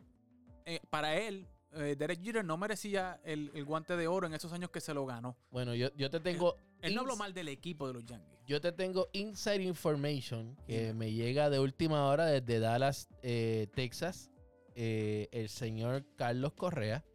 eh, 0.65 0.79
para 0.89 1.17
él, 1.17 1.49
eh, 1.75 1.95
Derek 1.95 2.21
Jeter 2.23 2.45
no 2.45 2.57
merecía 2.57 3.19
el, 3.23 3.51
el 3.53 3.65
guante 3.65 3.95
de 3.95 4.07
oro 4.07 4.27
en 4.27 4.33
esos 4.33 4.51
años 4.53 4.69
que 4.69 4.81
se 4.81 4.93
lo 4.93 5.05
ganó. 5.05 5.37
Bueno, 5.51 5.75
yo, 5.75 5.89
yo 5.95 6.09
te 6.09 6.19
tengo. 6.19 6.55
Él 6.81 6.95
no 6.95 7.01
habló 7.01 7.15
mal 7.15 7.33
del 7.33 7.47
equipo 7.47 7.87
de 7.87 7.93
los 7.93 8.05
Yankees. 8.05 8.39
Yo 8.45 8.61
te 8.61 8.71
tengo 8.71 9.09
inside 9.13 9.63
information 9.63 10.55
que 10.67 10.93
me 10.93 11.11
llega 11.11 11.49
de 11.49 11.59
última 11.59 12.07
hora 12.07 12.25
desde 12.25 12.59
Dallas, 12.59 13.09
eh, 13.21 13.67
Texas. 13.73 14.29
Eh, 14.75 15.29
el 15.31 15.47
señor 15.49 16.05
Carlos 16.17 16.53
Correa. 16.53 17.05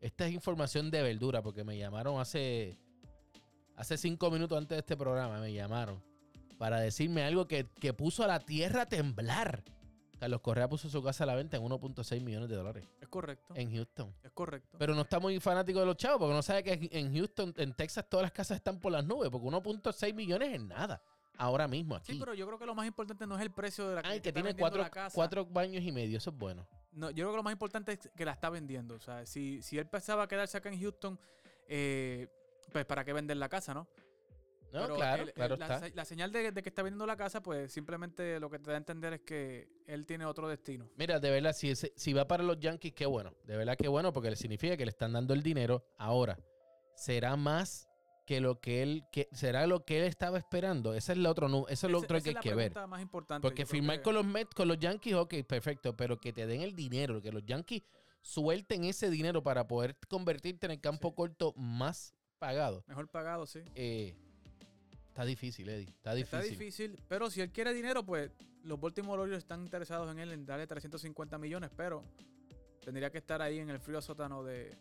Esta 0.00 0.26
es 0.26 0.32
información 0.32 0.90
de 0.90 1.02
verdura 1.02 1.42
porque 1.42 1.64
me 1.64 1.76
llamaron 1.76 2.20
hace, 2.20 2.78
hace 3.76 3.98
cinco 3.98 4.30
minutos 4.30 4.56
antes 4.56 4.76
de 4.76 4.80
este 4.80 4.96
programa. 4.96 5.40
Me 5.40 5.52
llamaron 5.52 6.02
para 6.56 6.78
decirme 6.78 7.24
algo 7.24 7.48
que, 7.48 7.66
que 7.80 7.92
puso 7.92 8.22
a 8.22 8.28
la 8.28 8.40
tierra 8.40 8.82
a 8.82 8.88
temblar. 8.88 9.64
Carlos 10.20 10.40
Correa 10.42 10.68
puso 10.68 10.88
su 10.88 11.02
casa 11.02 11.24
a 11.24 11.26
la 11.26 11.34
venta 11.34 11.56
en 11.56 11.62
1.6 11.64 12.20
millones 12.20 12.48
de 12.48 12.54
dólares 12.54 12.86
Es 13.00 13.08
correcto. 13.08 13.54
en 13.56 13.72
Houston. 13.74 14.14
Es 14.22 14.30
correcto. 14.30 14.76
Pero 14.78 14.94
no 14.94 15.00
está 15.00 15.18
muy 15.18 15.40
fanático 15.40 15.80
de 15.80 15.86
los 15.86 15.96
chavos 15.96 16.18
porque 16.20 16.34
no 16.34 16.42
sabe 16.42 16.62
que 16.62 16.88
en 16.92 17.12
Houston, 17.14 17.52
en 17.56 17.72
Texas, 17.74 18.06
todas 18.08 18.22
las 18.24 18.32
casas 18.32 18.56
están 18.58 18.78
por 18.78 18.92
las 18.92 19.04
nubes 19.04 19.30
porque 19.30 19.46
1.6 19.46 20.14
millones 20.14 20.54
es 20.54 20.60
nada. 20.60 21.02
Ahora 21.38 21.66
mismo 21.66 21.94
aquí. 21.96 22.12
sí, 22.12 22.18
pero 22.20 22.34
yo 22.34 22.46
creo 22.46 22.58
que 22.58 22.66
lo 22.66 22.74
más 22.74 22.86
importante 22.86 23.26
no 23.26 23.34
es 23.34 23.40
el 23.40 23.50
precio 23.50 23.88
de 23.88 23.94
la 23.94 24.02
Ay, 24.04 24.20
que 24.20 24.28
está 24.28 24.42
tiene 24.42 24.54
cuatro, 24.54 24.82
la 24.82 24.90
casa. 24.90 25.14
cuatro 25.14 25.46
baños 25.46 25.82
y 25.82 25.90
medio. 25.90 26.18
Eso 26.18 26.28
es 26.28 26.36
bueno. 26.36 26.68
No, 26.92 27.08
yo 27.10 27.24
creo 27.24 27.30
que 27.30 27.36
lo 27.38 27.42
más 27.42 27.52
importante 27.54 27.92
es 27.92 28.10
que 28.14 28.24
la 28.26 28.32
está 28.32 28.50
vendiendo. 28.50 28.94
O 28.96 29.00
sea, 29.00 29.24
si, 29.24 29.62
si 29.62 29.78
él 29.78 29.86
pensaba 29.86 30.28
quedarse 30.28 30.58
acá 30.58 30.68
en 30.68 30.78
Houston, 30.78 31.18
eh, 31.66 32.28
pues 32.70 32.84
para 32.84 33.04
qué 33.06 33.14
vender 33.14 33.38
la 33.38 33.48
casa, 33.48 33.72
¿no? 33.72 33.88
No, 34.72 34.82
Pero 34.82 34.94
claro, 34.96 35.22
él- 35.24 35.32
claro 35.32 35.54
él- 35.56 35.62
está. 35.62 35.88
la 35.94 36.04
señal 36.04 36.30
de, 36.32 36.52
de 36.52 36.62
que 36.62 36.68
está 36.68 36.82
vendiendo 36.82 37.04
la 37.06 37.16
casa, 37.16 37.42
pues 37.42 37.72
simplemente 37.72 38.38
lo 38.38 38.48
que 38.50 38.58
te 38.58 38.70
da 38.70 38.74
a 38.74 38.78
entender 38.78 39.12
es 39.14 39.20
que 39.22 39.68
él 39.86 40.06
tiene 40.06 40.24
otro 40.24 40.48
destino. 40.48 40.88
Mira, 40.96 41.18
de 41.18 41.30
verdad, 41.30 41.52
si, 41.52 41.74
si 41.74 42.12
va 42.12 42.26
para 42.28 42.42
los 42.44 42.58
Yankees, 42.60 42.92
qué 42.94 43.06
bueno. 43.06 43.34
De 43.44 43.56
verdad, 43.56 43.76
qué 43.76 43.88
bueno, 43.88 44.12
porque 44.12 44.30
le 44.30 44.36
significa 44.36 44.76
que 44.76 44.84
le 44.84 44.90
están 44.90 45.12
dando 45.12 45.34
el 45.34 45.42
dinero. 45.42 45.84
Ahora, 45.98 46.38
será 46.94 47.34
más 47.36 47.88
que 48.26 48.40
lo 48.40 48.60
que 48.60 48.82
él, 48.84 49.02
que, 49.10 49.28
será 49.32 49.66
lo 49.66 49.84
que 49.84 49.98
él 49.98 50.04
estaba 50.04 50.38
esperando. 50.38 50.94
Ese 50.94 51.12
es 51.12 51.18
el 51.18 51.26
otro, 51.26 51.48
eso 51.68 51.86
es 51.88 51.90
lo 51.90 51.98
Ese- 51.98 52.04
otro 52.06 52.20
que 52.22 52.28
hay 52.28 52.34
que 52.36 52.54
ver. 52.54 52.70
pregunta 52.72 52.86
más 52.86 53.02
importante. 53.02 53.42
Porque 53.44 53.66
firmar 53.66 53.96
que- 53.96 54.02
con 54.02 54.14
los 54.14 54.24
Mets, 54.24 54.54
con 54.54 54.68
los 54.68 54.78
Yankees, 54.78 55.14
ok, 55.14 55.34
perfecto, 55.48 55.96
pero 55.96 56.20
que 56.20 56.32
te 56.32 56.46
den 56.46 56.60
el 56.60 56.76
dinero, 56.76 57.20
que 57.20 57.32
los 57.32 57.44
Yankees 57.44 57.82
suelten 58.22 58.84
ese 58.84 59.10
dinero 59.10 59.42
para 59.42 59.66
poder 59.66 59.96
convertirte 60.08 60.66
en 60.66 60.72
el 60.72 60.80
campo 60.80 61.08
Sí. 61.08 61.14
corto 61.16 61.54
más 61.56 62.14
pagado. 62.38 62.84
Mejor 62.86 63.08
pagado, 63.08 63.46
sí. 63.46 63.60
Eh, 63.74 64.14
está 65.10 65.24
difícil, 65.24 65.68
Eddie. 65.68 65.90
Está 65.90 66.14
difícil. 66.14 66.38
Está 66.38 66.50
difícil, 66.50 66.98
pero 67.08 67.30
si 67.30 67.40
él 67.40 67.50
quiere 67.50 67.74
dinero, 67.74 68.04
pues 68.04 68.30
los 68.62 68.80
Baltimore 68.80 69.20
Orioles 69.22 69.42
están 69.42 69.60
interesados 69.62 70.10
en 70.10 70.18
él 70.18 70.32
en 70.32 70.46
darle 70.46 70.66
350 70.66 71.38
millones, 71.38 71.70
pero 71.76 72.02
tendría 72.84 73.10
que 73.10 73.18
estar 73.18 73.42
ahí 73.42 73.58
en 73.58 73.70
el 73.70 73.80
frío 73.80 74.00
sótano 74.00 74.42
de, 74.42 74.76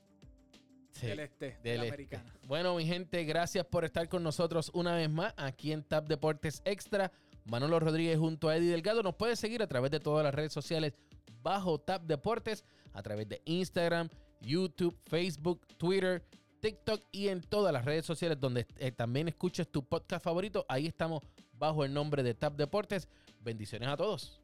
Sí, 0.91 1.07
del 1.07 1.19
este, 1.19 1.57
de 1.63 1.77
la 1.77 1.83
este. 1.83 1.87
americana. 1.87 2.33
Bueno, 2.47 2.75
mi 2.75 2.85
gente, 2.85 3.23
gracias 3.23 3.65
por 3.65 3.85
estar 3.85 4.07
con 4.09 4.23
nosotros 4.23 4.71
una 4.73 4.95
vez 4.95 5.09
más 5.09 5.33
aquí 5.37 5.71
en 5.71 5.83
Tap 5.83 6.07
Deportes 6.07 6.61
Extra. 6.65 7.11
Manolo 7.45 7.79
Rodríguez 7.79 8.17
junto 8.17 8.49
a 8.49 8.57
Eddie 8.57 8.71
Delgado. 8.71 9.01
Nos 9.03 9.15
puedes 9.15 9.39
seguir 9.39 9.61
a 9.61 9.67
través 9.67 9.91
de 9.91 9.99
todas 9.99 10.23
las 10.23 10.33
redes 10.33 10.53
sociales 10.53 10.93
bajo 11.41 11.79
Tap 11.79 12.03
Deportes, 12.03 12.63
a 12.93 13.01
través 13.01 13.27
de 13.29 13.41
Instagram, 13.45 14.09
YouTube, 14.41 14.97
Facebook, 15.05 15.65
Twitter, 15.77 16.23
TikTok 16.59 17.01
y 17.11 17.29
en 17.29 17.41
todas 17.41 17.73
las 17.73 17.85
redes 17.85 18.05
sociales 18.05 18.39
donde 18.39 18.67
eh, 18.77 18.91
también 18.91 19.27
escuches 19.27 19.71
tu 19.71 19.83
podcast 19.83 20.23
favorito. 20.23 20.65
Ahí 20.69 20.87
estamos 20.87 21.23
bajo 21.53 21.83
el 21.83 21.93
nombre 21.93 22.23
de 22.23 22.33
Tap 22.33 22.55
Deportes. 22.55 23.07
Bendiciones 23.41 23.89
a 23.89 23.97
todos. 23.97 24.38